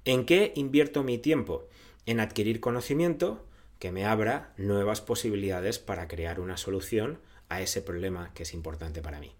¿En 0.05 0.25
qué 0.25 0.53
invierto 0.55 1.03
mi 1.03 1.17
tiempo? 1.17 1.67
En 2.05 2.19
adquirir 2.19 2.59
conocimiento 2.59 3.45
que 3.79 3.91
me 3.91 4.05
abra 4.05 4.53
nuevas 4.57 5.01
posibilidades 5.01 5.79
para 5.79 6.07
crear 6.07 6.39
una 6.39 6.57
solución 6.57 7.19
a 7.49 7.61
ese 7.61 7.81
problema 7.81 8.31
que 8.33 8.43
es 8.43 8.53
importante 8.53 9.01
para 9.01 9.19
mí. 9.19 9.33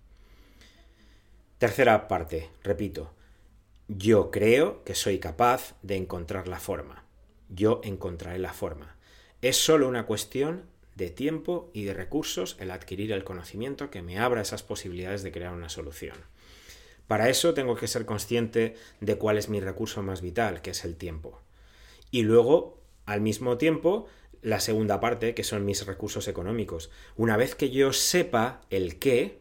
Tercera 1.58 2.08
parte, 2.08 2.50
repito, 2.64 3.14
yo 3.88 4.32
creo 4.32 4.84
que 4.84 4.96
soy 4.96 5.20
capaz 5.20 5.76
de 5.82 5.96
encontrar 5.96 6.48
la 6.48 6.60
forma. 6.60 7.06
Yo 7.50 7.80
encontraré 7.84 8.40
la 8.40 8.52
forma. 8.52 8.98
Es 9.42 9.58
solo 9.58 9.88
una 9.88 10.06
cuestión 10.06 10.64
de 10.96 11.10
tiempo 11.10 11.70
y 11.74 11.84
de 11.84 11.94
recursos 11.94 12.56
el 12.60 12.72
adquirir 12.72 13.12
el 13.12 13.24
conocimiento 13.24 13.90
que 13.90 14.02
me 14.02 14.18
abra 14.18 14.42
esas 14.42 14.64
posibilidades 14.64 15.24
de 15.24 15.32
crear 15.32 15.54
una 15.54 15.70
solución. 15.70 16.18
Para 17.08 17.30
eso 17.30 17.54
tengo 17.54 17.76
que 17.76 17.88
ser 17.88 18.06
consciente 18.06 18.76
de 19.00 19.18
cuál 19.18 19.38
es 19.38 19.50
mi 19.50 19.60
recurso 19.60 20.02
más 20.02 20.22
vital, 20.22 20.62
que 20.62 20.72
es 20.72 20.86
el 20.86 20.96
tiempo. 20.96 21.42
Y 22.10 22.24
luego, 22.24 22.82
al 23.06 23.22
mismo 23.22 23.58
tiempo, 23.58 24.08
la 24.42 24.60
segunda 24.60 25.00
parte, 25.00 25.36
que 25.36 25.44
son 25.44 25.66
mis 25.66 25.86
recursos 25.86 26.28
económicos. 26.28 26.90
Una 27.16 27.38
vez 27.38 27.56
que 27.56 27.70
yo 27.70 27.94
sepa 27.94 28.62
el 28.70 28.98
qué, 28.98 29.40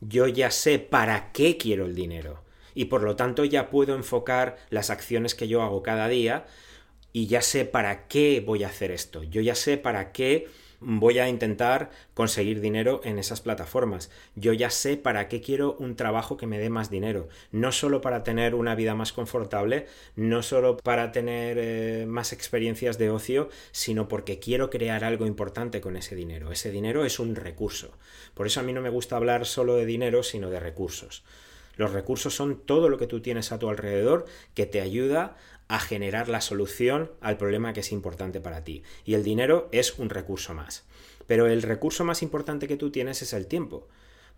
yo 0.00 0.26
ya 0.26 0.50
sé 0.50 0.78
para 0.78 1.32
qué 1.32 1.56
quiero 1.56 1.86
el 1.86 1.94
dinero. 1.94 2.42
Y 2.74 2.86
por 2.86 3.02
lo 3.02 3.14
tanto 3.14 3.44
ya 3.44 3.70
puedo 3.70 3.94
enfocar 3.94 4.56
las 4.70 4.90
acciones 4.90 5.34
que 5.34 5.46
yo 5.46 5.62
hago 5.62 5.82
cada 5.82 6.08
día 6.08 6.46
y 7.12 7.26
ya 7.26 7.42
sé 7.42 7.64
para 7.64 8.08
qué 8.08 8.42
voy 8.44 8.64
a 8.64 8.68
hacer 8.68 8.90
esto. 8.90 9.22
Yo 9.22 9.40
ya 9.42 9.54
sé 9.54 9.76
para 9.76 10.12
qué 10.12 10.48
voy 10.84 11.18
a 11.18 11.28
intentar 11.28 11.90
conseguir 12.14 12.60
dinero 12.60 13.00
en 13.04 13.18
esas 13.18 13.40
plataformas. 13.40 14.10
Yo 14.34 14.52
ya 14.52 14.70
sé 14.70 14.96
para 14.96 15.28
qué 15.28 15.40
quiero 15.40 15.76
un 15.78 15.96
trabajo 15.96 16.36
que 16.36 16.46
me 16.46 16.58
dé 16.58 16.70
más 16.70 16.90
dinero. 16.90 17.28
No 17.50 17.72
solo 17.72 18.00
para 18.00 18.24
tener 18.24 18.54
una 18.54 18.74
vida 18.74 18.94
más 18.94 19.12
confortable, 19.12 19.86
no 20.16 20.42
solo 20.42 20.76
para 20.76 21.12
tener 21.12 21.58
eh, 21.60 22.06
más 22.06 22.32
experiencias 22.32 22.98
de 22.98 23.10
ocio, 23.10 23.48
sino 23.70 24.08
porque 24.08 24.38
quiero 24.38 24.70
crear 24.70 25.04
algo 25.04 25.26
importante 25.26 25.80
con 25.80 25.96
ese 25.96 26.14
dinero. 26.14 26.52
Ese 26.52 26.70
dinero 26.70 27.04
es 27.04 27.18
un 27.18 27.34
recurso. 27.34 27.92
Por 28.34 28.46
eso 28.46 28.60
a 28.60 28.62
mí 28.62 28.72
no 28.72 28.80
me 28.80 28.90
gusta 28.90 29.16
hablar 29.16 29.46
solo 29.46 29.76
de 29.76 29.86
dinero, 29.86 30.22
sino 30.22 30.50
de 30.50 30.60
recursos. 30.60 31.24
Los 31.76 31.92
recursos 31.92 32.34
son 32.34 32.60
todo 32.66 32.88
lo 32.88 32.98
que 32.98 33.06
tú 33.06 33.20
tienes 33.20 33.52
a 33.52 33.58
tu 33.58 33.68
alrededor 33.68 34.26
que 34.54 34.66
te 34.66 34.80
ayuda 34.80 35.36
a 35.68 35.78
generar 35.78 36.28
la 36.28 36.40
solución 36.40 37.10
al 37.20 37.36
problema 37.38 37.72
que 37.72 37.80
es 37.80 37.92
importante 37.92 38.40
para 38.40 38.64
ti. 38.64 38.82
Y 39.04 39.14
el 39.14 39.24
dinero 39.24 39.68
es 39.72 39.98
un 39.98 40.10
recurso 40.10 40.54
más. 40.54 40.84
Pero 41.26 41.46
el 41.46 41.62
recurso 41.62 42.04
más 42.04 42.22
importante 42.22 42.68
que 42.68 42.76
tú 42.76 42.90
tienes 42.90 43.22
es 43.22 43.32
el 43.32 43.46
tiempo. 43.46 43.88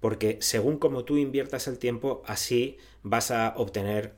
Porque 0.00 0.38
según 0.40 0.78
como 0.78 1.04
tú 1.04 1.16
inviertas 1.16 1.66
el 1.66 1.78
tiempo, 1.78 2.22
así 2.26 2.78
vas 3.02 3.30
a 3.30 3.54
obtener 3.56 4.14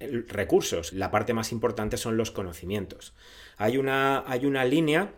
recursos. 0.00 0.92
La 0.92 1.10
parte 1.10 1.34
más 1.34 1.52
importante 1.52 1.96
son 1.96 2.16
los 2.16 2.30
conocimientos. 2.30 3.14
Hay 3.56 3.76
una, 3.76 4.24
hay 4.26 4.46
una 4.46 4.64
línea, 4.64 5.12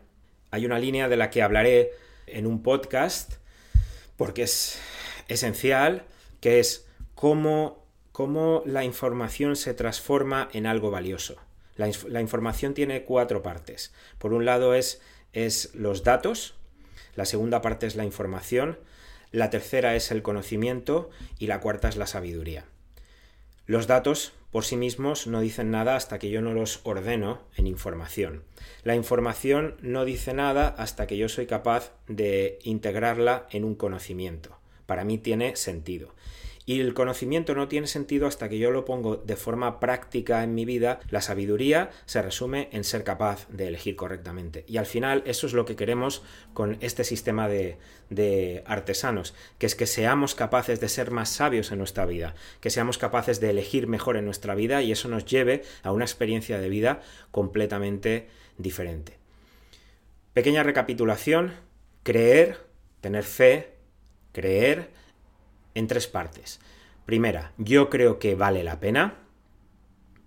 hay 0.50 0.66
una 0.66 0.78
línea 0.78 1.08
de 1.08 1.16
la 1.16 1.30
que 1.30 1.42
hablaré 1.42 1.92
en 2.26 2.46
un 2.46 2.62
podcast, 2.62 3.34
porque 4.16 4.42
es 4.42 4.80
esencial, 5.28 6.06
que 6.40 6.60
es 6.60 6.86
cómo 7.14 7.85
cómo 8.16 8.62
la 8.64 8.82
información 8.82 9.56
se 9.56 9.74
transforma 9.74 10.48
en 10.54 10.66
algo 10.66 10.90
valioso. 10.90 11.36
La, 11.76 12.22
información 12.22 12.72
tiene 12.72 13.04
cuatro 13.04 13.42
partes. 13.42 13.92
Por 14.16 14.32
un 14.32 14.46
lado 14.46 14.72
es, 14.72 15.02
es 15.34 15.74
los 15.74 16.02
datos, 16.02 16.54
la 17.14 17.26
segunda 17.26 17.60
parte 17.60 17.86
es 17.86 17.94
la 17.94 18.06
información, 18.06 18.78
la 19.32 19.50
tercera 19.50 19.96
es 19.96 20.10
el 20.10 20.22
conocimiento 20.22 21.10
y 21.38 21.46
la 21.46 21.60
cuarta 21.60 21.90
es 21.90 21.98
la 21.98 22.06
sabiduría. 22.06 22.64
Los 23.66 23.86
datos 23.86 24.32
por 24.50 24.64
sí 24.64 24.78
mismos 24.78 25.26
no 25.26 25.42
dicen 25.42 25.70
nada 25.70 25.94
hasta 25.94 26.18
que 26.18 26.30
yo 26.30 26.40
no 26.40 26.54
los 26.54 26.80
ordeno 26.84 27.42
en 27.54 27.66
información. 27.66 28.44
La 28.82 28.94
información 28.94 29.76
no 29.82 30.06
dice 30.06 30.32
nada 30.32 30.68
hasta 30.68 31.06
que 31.06 31.18
yo 31.18 31.28
soy 31.28 31.44
capaz 31.44 31.92
de 32.08 32.60
integrarla 32.62 33.46
en 33.50 33.64
un 33.64 33.74
conocimiento. 33.74 34.56
Para 34.86 35.04
mí 35.04 35.18
tiene 35.18 35.54
sentido. 35.56 36.14
Y 36.68 36.80
el 36.80 36.94
conocimiento 36.94 37.54
no 37.54 37.68
tiene 37.68 37.86
sentido 37.86 38.26
hasta 38.26 38.48
que 38.48 38.58
yo 38.58 38.72
lo 38.72 38.84
pongo 38.84 39.16
de 39.16 39.36
forma 39.36 39.78
práctica 39.78 40.42
en 40.42 40.56
mi 40.56 40.64
vida. 40.64 40.98
La 41.10 41.20
sabiduría 41.20 41.90
se 42.06 42.20
resume 42.20 42.68
en 42.72 42.82
ser 42.82 43.04
capaz 43.04 43.46
de 43.48 43.68
elegir 43.68 43.94
correctamente. 43.94 44.64
Y 44.66 44.78
al 44.78 44.86
final 44.86 45.22
eso 45.26 45.46
es 45.46 45.52
lo 45.52 45.64
que 45.64 45.76
queremos 45.76 46.24
con 46.54 46.76
este 46.80 47.04
sistema 47.04 47.48
de, 47.48 47.78
artesanos, 48.66 49.32
que 49.58 49.66
es 49.66 49.76
que 49.76 49.86
seamos 49.86 50.34
capaces 50.34 50.80
de 50.80 50.88
ser 50.88 51.12
más 51.12 51.28
sabios 51.28 51.70
en 51.70 51.78
nuestra 51.78 52.04
vida, 52.04 52.34
que 52.60 52.70
seamos 52.70 52.98
capaces 52.98 53.38
de 53.38 53.50
elegir 53.50 53.86
mejor 53.86 54.16
en 54.16 54.24
nuestra 54.24 54.56
vida 54.56 54.82
y 54.82 54.90
eso 54.90 55.08
nos 55.08 55.24
lleve 55.24 55.62
a 55.84 55.92
una 55.92 56.04
experiencia 56.04 56.58
de 56.58 56.68
vida 56.68 57.00
completamente 57.30 58.26
diferente. 58.58 59.18
Pequeña 60.32 60.64
recapitulación, 60.64 61.52
creer, 62.02 62.58
tener 63.00 63.22
fe, 63.22 63.74
creer, 64.32 64.90
en 65.76 65.86
tres 65.86 66.08
partes. 66.08 66.58
Primera, 67.04 67.52
yo 67.58 67.88
creo 67.90 68.18
que 68.18 68.34
vale 68.34 68.64
la 68.64 68.80
pena. 68.80 69.18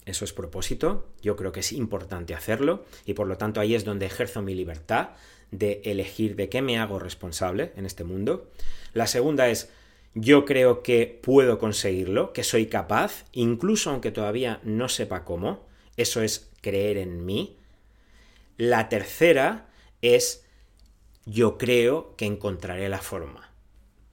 Eso 0.05 0.23
es 0.23 0.31
propósito. 0.31 1.09
Yo 1.21 1.35
creo 1.35 1.51
que 1.51 1.59
es 1.59 1.73
importante 1.73 2.33
hacerlo 2.33 2.85
y 3.05 3.13
por 3.13 3.27
lo 3.27 3.37
tanto 3.37 3.59
ahí 3.59 3.75
es 3.75 3.83
donde 3.83 4.05
ejerzo 4.05 4.41
mi 4.41 4.53
libertad 4.53 5.09
de 5.51 5.81
elegir 5.83 6.35
de 6.35 6.47
qué 6.49 6.61
me 6.61 6.77
hago 6.77 6.99
responsable 6.99 7.73
en 7.75 7.85
este 7.85 8.03
mundo. 8.03 8.49
La 8.93 9.07
segunda 9.07 9.49
es 9.49 9.71
yo 10.13 10.45
creo 10.45 10.83
que 10.83 11.19
puedo 11.21 11.57
conseguirlo, 11.57 12.31
que 12.31 12.43
soy 12.43 12.67
capaz, 12.67 13.25
incluso 13.31 13.89
aunque 13.89 14.11
todavía 14.11 14.59
no 14.63 14.87
sepa 14.87 15.25
cómo. 15.25 15.65
Eso 15.97 16.21
es 16.21 16.49
creer 16.61 16.97
en 16.97 17.25
mí. 17.25 17.57
La 18.57 18.87
tercera 18.87 19.67
es 20.01 20.45
yo 21.25 21.57
creo 21.57 22.15
que 22.15 22.25
encontraré 22.25 22.87
la 22.87 22.99
forma. 22.99 23.48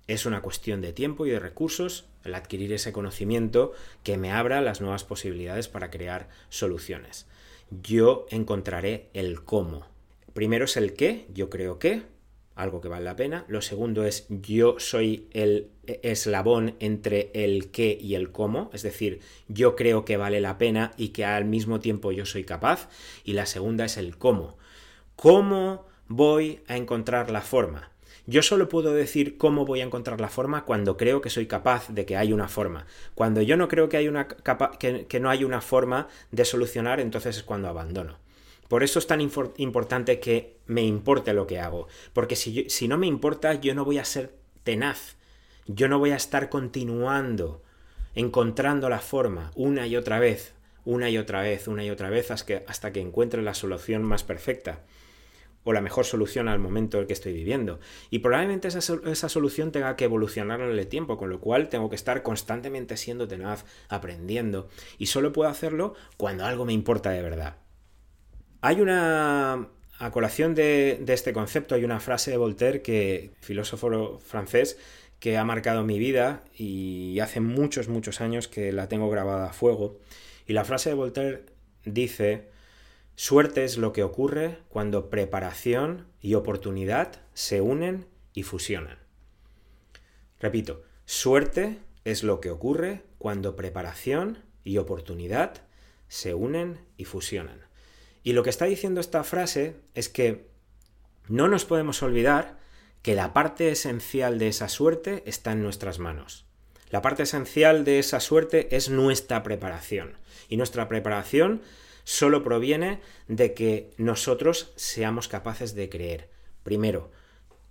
Es 0.09 0.25
una 0.25 0.41
cuestión 0.41 0.81
de 0.81 0.93
tiempo 0.93 1.27
y 1.27 1.31
de 1.31 1.41
recursos 1.41 2.07
el 2.25 2.35
adquirir 2.35 2.73
ese 2.73 2.93
conocimiento 2.93 3.73
que 4.03 4.17
me 4.17 4.31
abra 4.31 4.61
las 4.61 4.81
nuevas 4.81 5.05
posibilidades 5.05 5.69
para 5.69 5.91
crear 5.91 6.29
soluciones. 6.49 7.27
Yo 7.71 8.27
encontraré 8.31 9.09
el 9.15 9.43
cómo. 9.43 9.87
Primero 10.33 10.67
es 10.67 10.77
el 10.77 10.95
qué, 10.95 11.27
yo 11.33 11.51
creo 11.51 11.79
que, 11.79 12.03
algo 12.55 12.81
que 12.81 12.89
vale 12.89 13.05
la 13.05 13.17
pena. 13.17 13.45
Lo 13.49 13.63
segundo 13.63 14.05
es 14.05 14.27
yo 14.29 14.77
soy 14.79 15.29
el 15.33 15.71
eslabón 15.87 16.77
entre 16.81 17.31
el 17.35 17.71
qué 17.71 17.99
y 18.01 18.15
el 18.15 18.33
cómo, 18.33 18.71
es 18.73 18.83
decir, 18.83 19.21
yo 19.49 19.77
creo 19.77 20.05
que 20.05 20.17
vale 20.17 20.41
la 20.41 20.59
pena 20.59 20.93
y 20.97 21.09
que 21.09 21.25
al 21.25 21.45
mismo 21.45 21.81
tiempo 21.81 22.13
yo 22.13 22.27
soy 22.27 22.45
capaz. 22.45 22.89
Y 23.25 23.35
la 23.35 23.47
segunda 23.47 23.85
es 23.85 23.97
el 23.97 24.17
cómo. 24.17 24.57
¿Cómo 25.17 25.87
voy 26.09 26.61
a 26.67 26.77
encontrar 26.77 27.31
la 27.31 27.43
forma? 27.43 27.91
Yo 28.29 28.43
solo 28.43 28.69
puedo 28.69 28.93
decir 28.93 29.39
cómo 29.39 29.65
voy 29.65 29.81
a 29.81 29.85
encontrar 29.85 30.21
la 30.21 30.29
forma 30.29 30.65
cuando 30.65 30.97
creo 30.97 31.21
que 31.21 31.31
soy 31.31 31.47
capaz 31.47 31.89
de 31.91 32.05
que 32.05 32.17
hay 32.17 32.33
una 32.33 32.49
forma. 32.49 32.87
Cuando 33.15 33.41
yo 33.41 33.57
no 33.57 33.69
creo 33.69 33.89
que, 33.89 33.99
hay 33.99 34.09
una 34.09 34.27
no 35.21 35.31
hay 35.31 35.45
una 35.45 35.61
forma 35.61 36.09
de 36.33 36.45
solucionar, 36.45 36.99
entonces 36.99 37.37
es 37.37 37.43
cuando 37.45 37.69
abandono. 37.69 38.19
Por 38.67 38.83
eso 38.83 38.99
es 38.99 39.07
tan 39.07 39.21
importante 39.21 40.19
que 40.19 40.57
me 40.67 40.83
importe 40.83 41.33
lo 41.33 41.47
que 41.47 41.61
hago. 41.61 41.87
Porque 42.13 42.35
si, 42.35 42.89
no 42.89 42.99
me 42.99 43.07
importa, 43.07 43.55
yo 43.55 43.77
no 43.77 43.85
voy 43.85 43.99
a 43.99 44.05
ser 44.05 44.35
tenaz. 44.65 45.17
Yo 45.67 45.87
no 45.89 46.01
voy 46.01 46.11
a 46.11 46.17
estar 46.17 46.49
continuando, 46.49 47.63
encontrando 48.17 48.89
la 48.89 48.99
forma 48.99 49.53
una 49.55 49.87
y 49.87 49.97
otra 49.97 50.19
vez, 50.19 50.55
una 50.85 51.11
y 51.11 51.19
otra 51.19 51.43
vez, 51.43 51.69
una 51.69 51.85
y 51.85 51.91
otra 51.91 52.11
vez, 52.11 52.33
hasta 52.33 52.93
que 52.93 53.01
encuentre 53.01 53.43
la 53.43 53.55
solución 53.55 54.03
más 54.03 54.25
perfecta 54.25 54.81
o 55.67 55.73
la 55.73 55.81
mejor 55.81 56.05
solución 56.05 56.47
al 56.47 56.61
momento 56.61 56.97
en 56.97 57.03
el 57.03 57.07
que 57.09 57.13
estoy 57.13 57.33
viviendo. 57.33 57.81
Y 58.09 58.21
probablemente 58.21 58.69
esa, 58.69 58.79
esa, 58.79 59.29
solución 59.29 59.73
tenga 59.73 59.97
que 59.97 60.05
evolucionar 60.05 60.61
en 60.61 60.71
el 60.71 60.87
tiempo, 60.87 61.19
con 61.19 61.29
lo 61.29 61.41
cual 61.41 61.69
tengo 61.69 61.91
que 61.91 61.97
estar 61.97 62.23
constantemente 62.23 62.97
siendo 62.97 63.27
tenaz, 63.27 63.65
aprendiendo. 63.89 64.69
Y 64.97 65.07
solo 65.07 65.33
puedo 65.33 65.51
hacerlo 65.51 65.95
cuando 66.17 66.45
algo 66.45 66.65
me 66.65 66.73
importa 66.73 67.11
de 67.11 67.21
verdad. 67.21 67.57
Hay 68.61 68.81
una... 68.81 69.69
A 69.99 70.11
colación 70.11 70.55
de, 70.55 71.01
de 71.01 71.15
este 71.15 71.33
concepto 71.33 71.75
hay 71.75 71.83
una 71.83 72.01
frase 72.01 72.31
de 72.31 72.37
Voltaire, 72.37 72.83
que 72.83 73.33
filósofo 73.41 74.19
francés, 74.19 74.79
que 75.19 75.37
ha 75.37 75.45
marcado 75.45 75.83
mi 75.83 75.99
vida 75.99 76.45
y 76.55 77.19
hace 77.21 77.41
muchos, 77.41 77.89
muchos 77.89 78.21
años 78.21 78.47
que 78.47 78.73
la 78.73 78.89
tengo 78.89 79.11
grabada 79.11 79.51
a 79.51 79.53
fuego. 79.53 79.99
Y 80.47 80.53
la 80.53 80.65
frase 80.65 80.91
de 80.91 80.95
Voltaire 80.95 81.47
dice, 81.85 82.51
suerte 83.17 83.65
es 83.65 83.77
lo 83.79 83.93
que 83.93 84.05
ocurre 84.05 84.59
cuando 84.69 85.11
preparación 85.11 86.07
y 86.21 86.35
oportunidad 86.35 87.23
se 87.35 87.61
unen 87.61 88.07
y 88.33 88.45
fusionan. 88.45 88.99
Repito, 90.39 90.85
suerte 91.07 91.81
es 92.05 92.23
lo 92.23 92.41
que 92.41 92.51
ocurre 92.51 93.03
cuando 93.19 93.57
preparación 93.57 94.45
y 94.63 94.79
oportunidad 94.79 95.63
se 96.09 96.35
unen 96.35 96.79
y 96.97 97.05
fusionan. 97.05 97.67
Y 98.23 98.33
lo 98.33 98.43
que 98.43 98.51
está 98.51 98.67
diciendo 98.67 99.01
esta 99.01 99.25
frase 99.25 99.77
es 99.95 100.09
que 100.09 100.47
no 101.29 101.49
nos 101.49 101.65
podemos 101.65 102.03
olvidar 102.03 102.59
que 103.03 103.15
la 103.15 103.33
parte 103.33 103.71
esencial 103.71 104.39
de 104.39 104.49
esa 104.49 104.69
suerte 104.69 105.23
está 105.27 105.53
en 105.53 105.63
nuestras 105.63 105.99
manos. 105.99 106.45
La 106.91 107.03
parte 107.03 107.25
esencial 107.25 107.85
de 107.85 107.99
esa 107.99 108.21
suerte 108.21 108.77
es 108.77 108.91
nuestra 108.91 109.43
preparación. 109.43 110.17
Y 110.49 110.57
nuestra 110.57 110.89
preparación 110.89 111.63
solo 112.07 112.45
proviene 112.45 113.01
de 113.27 113.53
que 113.53 113.91
nosotros 113.97 114.73
seamos 114.77 115.27
capaces 115.27 115.75
de 115.75 115.89
creer. 115.89 116.31
Primero, 116.63 117.11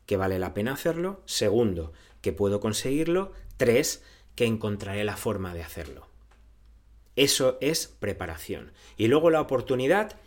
que 0.05 0.17
vale 0.17 0.39
la 0.39 0.53
pena 0.53 0.73
hacerlo. 0.73 1.21
Segundo, 1.25 1.93
que 2.19 2.33
puedo 2.33 2.59
conseguirlo. 2.59 3.31
Tres, 3.55 4.03
que 4.35 4.45
encontraré 4.45 5.05
la 5.05 5.15
forma 5.15 5.53
de 5.53 5.63
hacerlo. 5.63 6.09
Eso 7.15 7.57
es 7.61 7.87
preparación. 7.87 8.73
Y 8.97 9.07
luego 9.07 9.29
la 9.29 9.39
oportunidad 9.39 10.17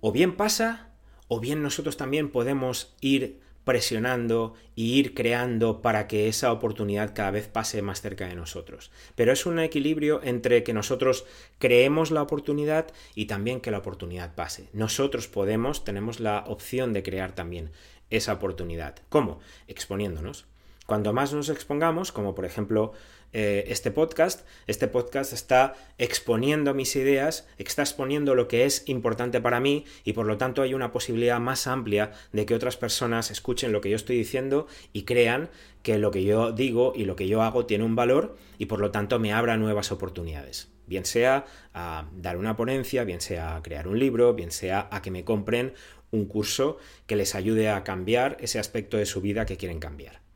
o 0.00 0.12
bien 0.12 0.36
pasa, 0.36 0.92
o 1.26 1.40
bien 1.40 1.60
nosotros 1.60 1.96
también 1.96 2.30
podemos 2.30 2.94
ir 3.00 3.40
presionando 3.68 4.54
y 4.74 4.94
ir 4.94 5.12
creando 5.12 5.82
para 5.82 6.06
que 6.06 6.26
esa 6.26 6.52
oportunidad 6.52 7.14
cada 7.14 7.32
vez 7.32 7.48
pase 7.48 7.82
más 7.82 8.00
cerca 8.00 8.26
de 8.26 8.34
nosotros. 8.34 8.90
Pero 9.14 9.30
es 9.30 9.44
un 9.44 9.58
equilibrio 9.58 10.22
entre 10.24 10.62
que 10.62 10.72
nosotros 10.72 11.26
creemos 11.58 12.10
la 12.10 12.22
oportunidad 12.22 12.86
y 13.14 13.26
también 13.26 13.60
que 13.60 13.70
la 13.70 13.76
oportunidad 13.76 14.34
pase. 14.34 14.70
Nosotros 14.72 15.28
podemos, 15.28 15.84
tenemos 15.84 16.18
la 16.18 16.44
opción 16.46 16.94
de 16.94 17.02
crear 17.02 17.34
también 17.34 17.70
esa 18.08 18.32
oportunidad. 18.32 18.94
¿Cómo? 19.10 19.38
Exponiéndonos. 19.66 20.46
Cuando 20.86 21.12
más 21.12 21.34
nos 21.34 21.50
expongamos, 21.50 22.10
como 22.10 22.34
por 22.34 22.46
ejemplo 22.46 22.94
eh, 23.32 23.64
este 23.68 23.90
podcast. 23.90 24.46
Este 24.66 24.88
podcast 24.88 25.32
está 25.32 25.74
exponiendo 25.98 26.72
mis 26.74 26.96
ideas, 26.96 27.46
está 27.58 27.82
exponiendo 27.82 28.34
lo 28.34 28.48
que 28.48 28.64
es 28.64 28.84
importante 28.88 29.40
para 29.40 29.60
mí 29.60 29.84
y 30.04 30.14
por 30.14 30.26
lo 30.26 30.38
tanto 30.38 30.62
hay 30.62 30.74
una 30.74 30.92
posibilidad 30.92 31.38
más 31.40 31.66
amplia 31.66 32.12
de 32.32 32.46
que 32.46 32.54
otras 32.54 32.76
personas 32.76 33.30
escuchen 33.30 33.72
lo 33.72 33.80
que 33.80 33.90
yo 33.90 33.96
estoy 33.96 34.16
diciendo 34.16 34.66
y 34.92 35.02
crean 35.02 35.50
que 35.82 35.98
lo 35.98 36.10
que 36.10 36.24
yo 36.24 36.52
digo 36.52 36.92
y 36.94 37.04
lo 37.04 37.16
que 37.16 37.28
yo 37.28 37.42
hago 37.42 37.66
tiene 37.66 37.84
un 37.84 37.96
valor 37.96 38.36
y 38.58 38.66
por 38.66 38.80
lo 38.80 38.90
tanto 38.90 39.18
me 39.18 39.32
abra 39.32 39.56
nuevas 39.56 39.92
oportunidades. 39.92 40.68
Bien 40.86 41.04
sea 41.04 41.44
a 41.74 42.08
dar 42.16 42.38
una 42.38 42.56
ponencia, 42.56 43.04
bien 43.04 43.20
sea 43.20 43.56
a 43.56 43.62
crear 43.62 43.88
un 43.88 43.98
libro, 43.98 44.32
bien 44.32 44.50
sea 44.50 44.88
a 44.90 45.02
que 45.02 45.10
me 45.10 45.24
compren 45.24 45.74
un 46.10 46.24
curso 46.24 46.78
que 47.06 47.16
les 47.16 47.34
ayude 47.34 47.68
a 47.68 47.84
cambiar 47.84 48.38
ese 48.40 48.58
aspecto 48.58 48.96
de 48.96 49.04
su 49.04 49.20
vida 49.20 49.44
que 49.44 49.58
quieren 49.58 49.80
cambiar 49.80 50.27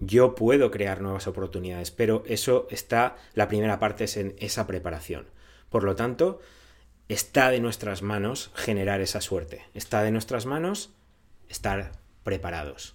yo 0.00 0.34
puedo 0.34 0.70
crear 0.70 1.00
nuevas 1.00 1.26
oportunidades, 1.26 1.90
pero 1.90 2.24
eso 2.26 2.66
está, 2.70 3.16
la 3.34 3.48
primera 3.48 3.78
parte 3.78 4.04
es 4.04 4.16
en 4.16 4.34
esa 4.38 4.66
preparación. 4.66 5.26
Por 5.70 5.84
lo 5.84 5.94
tanto, 5.94 6.40
está 7.08 7.50
de 7.50 7.60
nuestras 7.60 8.02
manos 8.02 8.50
generar 8.54 9.00
esa 9.00 9.20
suerte, 9.20 9.62
está 9.74 10.02
de 10.02 10.10
nuestras 10.10 10.46
manos 10.46 10.90
estar 11.48 11.92
preparados. 12.22 12.94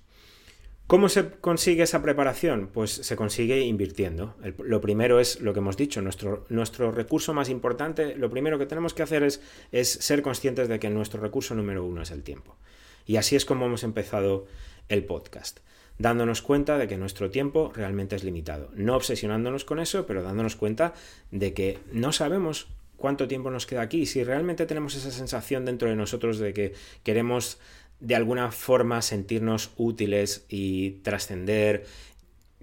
¿Cómo 0.88 1.08
se 1.08 1.30
consigue 1.30 1.84
esa 1.84 2.02
preparación? 2.02 2.68
Pues 2.74 2.92
se 2.92 3.16
consigue 3.16 3.62
invirtiendo. 3.62 4.36
lo 4.58 4.82
primero 4.82 5.20
es 5.20 5.40
lo 5.40 5.54
que 5.54 5.60
hemos 5.60 5.78
dicho, 5.78 6.02
nuestro, 6.02 6.48
nuestro, 6.50 6.92
recurso 6.92 7.32
más 7.32 7.50
importante, 7.50 8.16
lo 8.16 8.32
primero 8.32 8.58
que 8.58 8.66
tenemos 8.66 8.96
que 8.96 9.04
hacer 9.04 9.22
es, 9.22 9.40
es 9.72 9.88
ser 9.88 10.24
conscientes 10.24 10.68
de 10.68 10.80
que 10.80 10.90
nuestro 10.90 11.22
recurso 11.22 11.54
número 11.54 11.86
uno 11.86 12.02
es 12.02 12.10
el 12.10 12.24
tiempo. 12.24 12.58
Y 13.06 13.18
así 13.18 13.36
es 13.36 13.46
como 13.46 13.68
hemos 13.68 13.84
empezado 13.84 14.48
el 14.88 15.06
podcast 15.06 15.60
dándonos 16.00 16.42
cuenta 16.42 16.78
de 16.78 16.88
que 16.88 16.98
nuestro 16.98 17.30
tiempo 17.30 17.72
realmente 17.76 18.16
es 18.16 18.24
limitado. 18.24 18.72
No 18.74 18.96
obsesionándonos 18.96 19.66
con 19.66 19.80
eso, 19.80 20.08
pero 20.08 20.24
dándonos 20.24 20.56
cuenta 20.56 20.94
de 21.30 21.54
que 21.54 21.80
no 21.92 22.12
sabemos 22.12 22.68
cuánto 22.96 23.28
tiempo 23.28 23.52
nos 23.52 23.68
queda 23.68 23.82
aquí. 23.82 24.06
Si 24.06 24.24
realmente 24.24 24.66
tenemos 24.66 24.96
esa 24.96 25.12
sensación 25.12 25.66
dentro 25.66 25.90
de 25.90 25.96
nosotros 25.96 26.40
de 26.40 26.54
que 26.54 26.74
queremos 27.04 27.60
de 28.00 28.16
alguna 28.16 28.52
forma 28.52 29.02
sentirnos 29.02 29.72
útiles 29.76 30.46
y 30.48 30.92
trascender, 31.02 31.86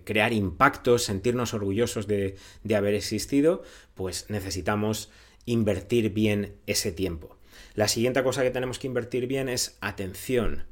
crear 0.05 0.33
impactos, 0.33 1.05
sentirnos 1.05 1.53
orgullosos 1.53 2.07
de, 2.07 2.37
de 2.65 2.77
haber 2.77 2.95
existido, 2.95 3.63
pues 3.95 4.31
necesitamos 4.31 5.11
invertir 5.45 6.11
bien 6.11 6.55
ese 6.67 6.91
tiempo. 6.91 7.37
La 7.75 7.89
siguiente 7.89 8.23
cosa 8.23 8.43
que 8.43 8.51
tenemos 8.51 8.79
que 8.79 8.87
invertir 8.87 9.27
bien 9.27 9.51
es 9.51 9.77
atención. 9.83 10.65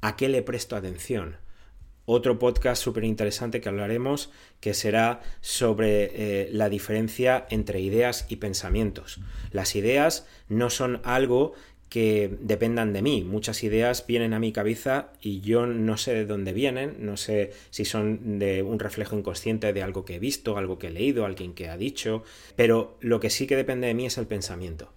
¿A 0.00 0.16
qué 0.16 0.28
le 0.28 0.42
presto 0.42 0.74
atención? 0.74 1.36
Otro 2.06 2.38
podcast 2.38 2.82
súper 2.82 3.04
interesante 3.04 3.60
que 3.60 3.68
hablaremos 3.68 4.30
que 4.60 4.74
será 4.74 5.20
sobre 5.40 6.10
eh, 6.14 6.48
la 6.52 6.68
diferencia 6.68 7.46
entre 7.50 7.80
ideas 7.80 8.26
y 8.28 8.36
pensamientos. 8.36 9.20
Las 9.52 9.76
ideas 9.76 10.26
no 10.48 10.70
son 10.70 11.00
algo 11.04 11.54
que 11.88 12.36
dependan 12.40 12.92
de 12.92 13.02
mí. 13.02 13.24
Muchas 13.24 13.62
ideas 13.64 14.06
vienen 14.06 14.32
a 14.32 14.38
mi 14.38 14.52
cabeza 14.52 15.12
y 15.20 15.40
yo 15.40 15.66
no 15.66 15.96
sé 15.96 16.14
de 16.14 16.24
dónde 16.24 16.52
vienen, 16.52 16.96
no 17.00 17.16
sé 17.16 17.52
si 17.70 17.84
son 17.84 18.38
de 18.38 18.62
un 18.62 18.78
reflejo 18.78 19.18
inconsciente 19.18 19.72
de 19.72 19.82
algo 19.82 20.04
que 20.04 20.14
he 20.14 20.18
visto, 20.20 20.56
algo 20.56 20.78
que 20.78 20.86
he 20.86 20.90
leído, 20.90 21.26
alguien 21.26 21.52
que 21.52 21.68
ha 21.68 21.76
dicho, 21.76 22.22
pero 22.54 22.96
lo 23.00 23.18
que 23.18 23.28
sí 23.28 23.46
que 23.46 23.56
depende 23.56 23.88
de 23.88 23.94
mí 23.94 24.06
es 24.06 24.18
el 24.18 24.26
pensamiento. 24.26 24.92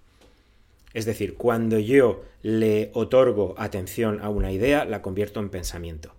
Es 0.93 1.05
decir, 1.05 1.33
cuando 1.33 1.79
yo 1.79 2.23
le 2.43 2.91
otorgo 2.93 3.55
atención 3.57 4.19
a 4.21 4.29
una 4.29 4.51
idea, 4.51 4.85
la 4.85 5.01
convierto 5.01 5.39
en 5.39 5.49
pensamiento 5.49 6.13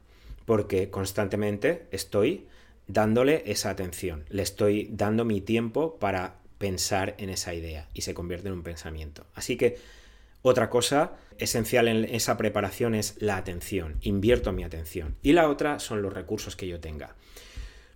porque 0.47 0.91
constantemente 0.91 1.87
estoy 1.91 2.47
dándole 2.87 3.43
esa 3.47 3.71
atención, 3.71 4.25
le 4.29 4.43
estoy 4.43 4.89
dando 4.93 5.25
mi 5.25 5.41
tiempo 5.41 5.99
para 5.99 6.37
pensar 6.59 7.15
en 7.19 7.31
esa 7.31 7.55
idea 7.55 7.89
y 7.95 8.03
se 8.03 8.15
convierte 8.15 8.49
en 8.49 8.55
un 8.55 8.63
pensamiento. 8.63 9.27
Así 9.35 9.57
que 9.57 9.79
otra 10.43 10.69
cosa 10.69 11.13
esencial 11.39 11.89
en 11.89 12.05
esa 12.05 12.37
preparación 12.37 12.95
es 12.95 13.17
la 13.21 13.37
atención, 13.37 13.97
invierto 14.03 14.53
mi 14.53 14.63
atención. 14.63 15.17
Y 15.23 15.33
la 15.33 15.49
otra 15.49 15.79
son 15.79 16.03
los 16.03 16.13
recursos 16.13 16.57
que 16.57 16.69
yo 16.69 16.81
tenga. 16.81 17.17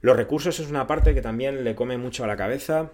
Los 0.01 0.17
recursos 0.17 0.59
es 0.59 0.69
una 0.69 0.87
parte 0.87 1.15
que 1.15 1.23
también 1.23 1.65
le 1.65 1.75
come 1.75 1.99
mucho 1.99 2.25
a 2.25 2.27
la 2.27 2.37
cabeza 2.37 2.93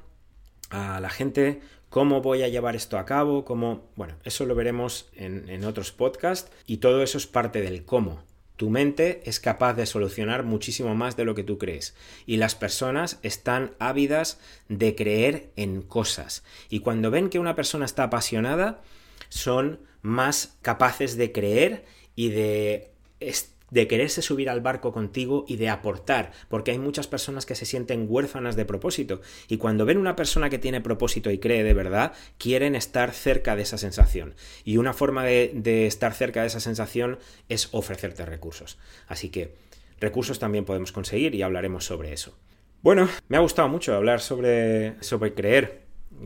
a 0.71 0.99
la 1.01 1.11
gente, 1.11 1.61
cómo 1.89 2.21
voy 2.21 2.43
a 2.43 2.49
llevar 2.49 2.75
esto 2.75 2.99
a 2.99 3.05
cabo, 3.05 3.45
cómo... 3.45 3.89
Bueno, 3.95 4.15
eso 4.25 4.45
lo 4.47 4.55
veremos 4.55 5.09
en, 5.15 5.49
en 5.49 5.65
otros 5.65 5.93
podcasts 5.93 6.51
y 6.67 6.79
todo 6.79 7.03
eso 7.03 7.19
es 7.19 7.27
parte 7.27 7.61
del 7.61 7.85
cómo. 7.85 8.23
Tu 8.57 8.71
mente 8.71 9.23
es 9.25 9.41
capaz 9.41 9.75
de 9.75 9.87
solucionar 9.87 10.45
muchísimo 10.45 10.95
más 10.95 11.17
de 11.17 11.25
lo 11.25 11.35
que 11.35 11.43
tú 11.43 11.59
crees. 11.59 11.95
Y 12.25 12.37
las 12.37 12.55
personas 12.55 13.19
están 13.23 13.73
ávidas 13.79 14.39
de 14.69 14.95
creer 14.95 15.51
en 15.57 15.83
cosas. 15.83 16.45
Y 16.69 16.81
cuando 16.81 17.11
ven 17.11 17.31
que 17.31 17.41
una 17.41 17.57
persona 17.57 17.85
está 17.85 18.05
apasionada, 18.05 18.83
son 19.29 19.81
más 20.03 20.57
capaces 20.63 21.17
de 21.17 21.33
creer 21.33 21.85
y 22.15 22.29
de 22.29 22.93
de 23.75 23.89
quererse 23.89 24.23
subir 24.23 24.49
al 24.49 24.61
barco 24.61 24.93
contigo 24.93 25.45
y 25.47 25.57
de 25.57 25.69
aportar, 25.69 26.33
porque 26.49 26.71
hay 26.71 26.79
muchas 26.79 27.07
personas 27.07 27.45
que 27.45 27.55
se 27.55 27.67
sienten 27.67 28.07
huérfanas 28.09 28.57
de 28.57 28.65
propósito 28.65 29.21
y 29.49 29.59
cuando 29.59 29.85
ven 29.85 29.99
una 29.99 30.17
persona 30.17 30.49
que 30.49 30.59
tiene 30.59 30.81
propósito 30.81 31.31
y 31.31 31.39
cree 31.39 31.65
de 31.65 31.75
verdad, 31.75 32.13
quieren 32.39 32.77
estar 32.77 33.13
cerca 33.13 33.57
de 33.57 33.63
esa 33.63 33.77
sensación. 33.77 34.35
Y 34.65 34.79
una 34.79 34.95
forma 34.95 35.25
de, 35.25 35.51
de 35.53 35.87
estar 35.87 36.15
cerca 36.15 36.41
de 36.41 36.47
esa 36.47 36.61
sensación 36.61 37.19
es 37.49 37.69
ofrecerte 37.73 38.25
recursos. 38.25 38.79
Así 39.09 39.29
que 39.29 39.55
recursos 40.01 40.39
también 40.39 40.65
podemos 40.65 40.93
conseguir 40.93 41.35
y 41.35 41.43
hablaremos 41.43 41.85
sobre 41.85 42.13
eso. 42.13 42.39
Bueno, 42.81 43.09
me 43.29 43.37
ha 43.37 43.41
gustado 43.41 43.69
mucho 43.69 43.95
hablar 43.95 44.21
sobre, 44.21 45.03
sobre 45.03 45.35
creer. 45.35 45.83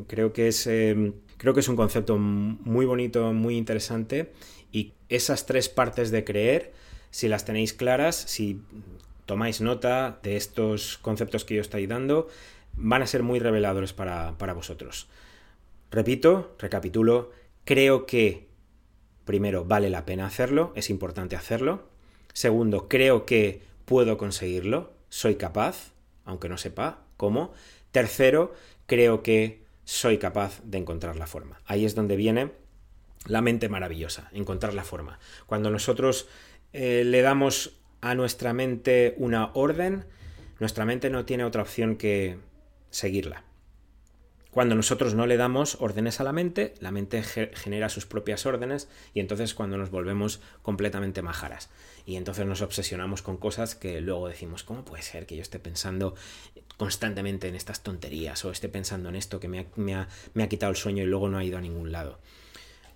Creo 0.06 0.32
que 0.32 0.48
es... 0.48 0.66
Eh, 0.66 1.12
creo 1.38 1.54
que 1.54 1.60
es 1.60 1.68
un 1.68 1.76
concepto 1.76 2.18
muy 2.18 2.84
bonito, 2.84 3.32
muy 3.32 3.56
interesante 3.56 4.32
y 4.70 4.92
esas 5.08 5.46
tres 5.46 5.68
partes 5.68 6.10
de 6.10 6.24
creer, 6.24 6.72
si 7.10 7.28
las 7.28 7.44
tenéis 7.44 7.72
claras, 7.72 8.16
si 8.16 8.60
tomáis 9.26 9.60
nota 9.60 10.18
de 10.22 10.36
estos 10.36 10.98
conceptos 10.98 11.44
que 11.44 11.54
yo 11.54 11.60
estoy 11.60 11.86
dando, 11.86 12.28
van 12.74 13.02
a 13.02 13.06
ser 13.06 13.22
muy 13.22 13.38
reveladores 13.38 13.92
para, 13.92 14.38
para 14.38 14.54
vosotros. 14.54 15.08
Repito, 15.90 16.54
recapitulo, 16.58 17.30
creo 17.64 18.06
que 18.06 18.48
primero 19.24 19.64
vale 19.64 19.90
la 19.90 20.06
pena 20.06 20.26
hacerlo, 20.26 20.72
es 20.74 20.90
importante 20.90 21.36
hacerlo. 21.36 21.88
Segundo, 22.32 22.88
creo 22.88 23.26
que 23.26 23.62
puedo 23.84 24.16
conseguirlo, 24.16 24.92
soy 25.08 25.36
capaz, 25.36 25.92
aunque 26.24 26.48
no 26.48 26.56
sepa 26.56 27.00
cómo. 27.16 27.52
Tercero, 27.90 28.54
creo 28.86 29.22
que 29.22 29.62
soy 29.84 30.18
capaz 30.18 30.60
de 30.64 30.78
encontrar 30.78 31.16
la 31.16 31.26
forma. 31.26 31.60
Ahí 31.66 31.84
es 31.84 31.94
donde 31.94 32.16
viene 32.16 32.52
la 33.26 33.40
mente 33.40 33.68
maravillosa, 33.68 34.28
encontrar 34.32 34.74
la 34.74 34.84
forma. 34.84 35.18
Cuando 35.46 35.70
nosotros 35.70 36.28
eh, 36.72 37.04
le 37.04 37.22
damos 37.22 37.78
a 38.00 38.14
nuestra 38.14 38.52
mente 38.52 39.14
una 39.18 39.50
orden, 39.54 40.04
nuestra 40.60 40.84
mente 40.84 41.10
no 41.10 41.24
tiene 41.24 41.44
otra 41.44 41.62
opción 41.62 41.96
que 41.96 42.38
seguirla. 42.90 43.44
Cuando 44.50 44.74
nosotros 44.74 45.14
no 45.14 45.26
le 45.26 45.36
damos 45.36 45.76
órdenes 45.78 46.20
a 46.20 46.24
la 46.24 46.32
mente, 46.32 46.74
la 46.80 46.90
mente 46.90 47.22
genera 47.22 47.90
sus 47.90 48.06
propias 48.06 48.46
órdenes 48.46 48.88
y 49.12 49.20
entonces 49.20 49.54
cuando 49.54 49.76
nos 49.76 49.90
volvemos 49.90 50.40
completamente 50.62 51.20
majaras. 51.22 51.68
Y 52.06 52.16
entonces 52.16 52.46
nos 52.46 52.62
obsesionamos 52.62 53.20
con 53.20 53.36
cosas 53.36 53.74
que 53.74 54.00
luego 54.00 54.26
decimos, 54.26 54.64
¿cómo 54.64 54.84
puede 54.84 55.02
ser 55.02 55.26
que 55.26 55.36
yo 55.36 55.42
esté 55.42 55.58
pensando 55.58 56.14
constantemente 56.78 57.46
en 57.46 57.56
estas 57.56 57.82
tonterías 57.82 58.44
o 58.44 58.50
esté 58.50 58.70
pensando 58.70 59.10
en 59.10 59.16
esto 59.16 59.38
que 59.38 59.48
me 59.48 59.94
ha, 59.94 60.48
quitado 60.48 60.70
el 60.70 60.76
sueño 60.76 61.04
y 61.04 61.06
luego 61.06 61.28
no 61.28 61.38
ha 61.38 61.44
ido 61.44 61.58
a 61.58 61.60
ningún 61.60 61.92
lado? 61.92 62.18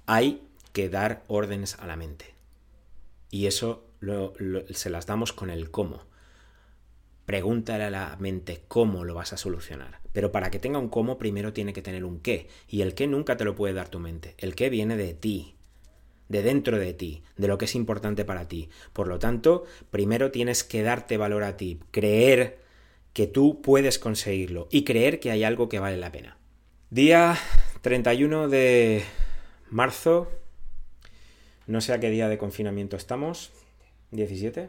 Hay 0.07 0.43
que 0.73 0.89
dar 0.89 1.23
órdenes 1.29 1.79
a 1.79 1.87
la 1.87 1.97
mente. 1.97 2.32
Y 3.33 3.47
eso 3.47 3.89
se 4.71 4.91
las 4.91 5.07
damos 5.07 5.33
con 5.33 5.49
el 5.49 5.71
cómo. 5.71 6.05
Pregúntale 7.25 7.85
a 7.85 7.91
la 7.91 8.17
mente 8.21 8.63
cómo 8.69 9.05
lo 9.05 9.15
vas 9.15 9.33
a 9.33 9.39
solucionar. 9.39 10.01
Pero 10.13 10.31
para 10.33 10.51
que 10.51 10.59
tenga 10.59 10.79
un 10.79 10.91
cómo, 10.91 11.17
primero 11.17 11.55
tiene 11.55 11.73
que 11.73 11.81
tener 11.81 12.05
un 12.05 12.21
qué. 12.21 12.49
Y 12.69 12.83
el 12.83 12.95
qué 12.95 13.07
nunca 13.07 13.39
te 13.39 13.47
lo 13.47 13.55
puede 13.55 13.73
dar 13.73 13.89
tu 13.89 14.01
mente. 14.01 14.35
El 14.37 14.55
qué 14.55 14.69
viene 14.69 14.99
de 14.99 15.15
ti, 15.15 15.55
de 16.29 16.43
dentro 16.43 16.79
de 16.79 16.93
ti, 16.93 17.23
de 17.39 17.49
lo 17.49 17.57
que 17.57 17.65
es 17.65 17.75
importante 17.75 18.27
para 18.27 18.49
ti. 18.49 18.69
Por 18.93 19.09
lo 19.09 19.19
tanto, 19.19 19.65
primero 19.91 20.31
tienes 20.31 20.63
que 20.63 20.83
darte 20.83 21.17
valor 21.17 21.43
a 21.43 21.57
ti, 21.57 21.81
creer 21.91 22.61
que 23.15 23.27
tú 23.27 23.63
puedes 23.63 23.99
conseguirlo 23.99 24.69
y 24.71 24.85
creer 24.85 25.21
que 25.21 25.31
hay 25.31 25.43
algo 25.43 25.71
que 25.71 25.79
vale 25.79 25.97
la 25.97 26.13
pena. 26.13 26.37
Día 26.91 27.39
31 27.81 28.49
de 28.49 29.05
marzo. 29.71 30.31
No 31.67 31.81
sé 31.81 31.93
a 31.93 32.01
qué 32.01 32.11
día 32.11 32.29
de 32.29 32.39
confinamiento 32.39 32.97
estamos. 32.97 33.53
¿17? 34.13 34.69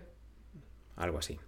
Algo 0.95 1.17
así. 1.17 1.39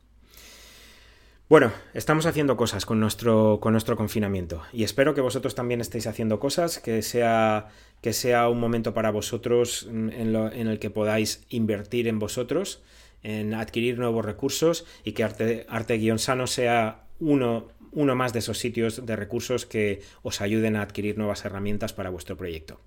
Bueno, 1.48 1.72
estamos 1.94 2.26
haciendo 2.26 2.58
cosas 2.58 2.88
con 2.88 3.00
nuestro, 3.00 3.60
con 3.62 3.74
nuestro 3.74 3.96
confinamiento 3.96 4.64
y 4.74 4.84
espero 4.84 5.14
que 5.14 5.22
vosotros 5.22 5.54
también 5.54 5.80
estéis 5.80 6.08
haciendo 6.08 6.40
cosas, 6.40 6.80
que 6.80 7.04
sea, 7.04 7.68
que 8.02 8.14
sea 8.14 8.50
un 8.50 8.60
momento 8.60 8.96
para 8.96 9.12
vosotros 9.12 9.88
en, 9.88 10.12
en 10.12 10.68
el 10.68 10.80
que 10.80 10.90
podáis 10.90 11.46
invertir 11.50 12.08
en 12.08 12.18
vosotros, 12.18 12.82
en 13.22 13.54
adquirir 13.54 14.00
nuevos 14.00 14.26
recursos 14.26 14.88
y 15.04 15.12
que 15.12 15.24
Arte, 15.24 15.68
Arte 15.70 16.18
Sano 16.18 16.48
sea 16.48 17.06
uno, 17.20 17.68
uno 17.92 18.16
más 18.16 18.34
de 18.34 18.40
esos 18.40 18.58
sitios 18.58 19.06
de 19.06 19.16
recursos 19.16 19.68
que 19.68 20.02
os 20.24 20.42
ayuden 20.42 20.76
a 20.76 20.82
adquirir 20.82 21.16
nuevas 21.16 21.46
herramientas 21.46 21.94
para 21.94 22.10
vuestro 22.10 22.38
proyecto. 22.38 22.80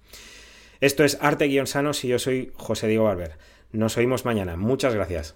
Esto 0.80 1.04
es 1.04 1.18
Arte 1.20 1.66
Sano 1.66 1.90
y 2.02 2.08
yo 2.08 2.18
soy 2.18 2.52
José 2.56 2.86
Diego 2.86 3.04
Barber. 3.04 3.32
Nos 3.72 3.96
oímos 3.96 4.24
mañana. 4.24 4.56
Muchas 4.56 4.94
gracias. 4.94 5.34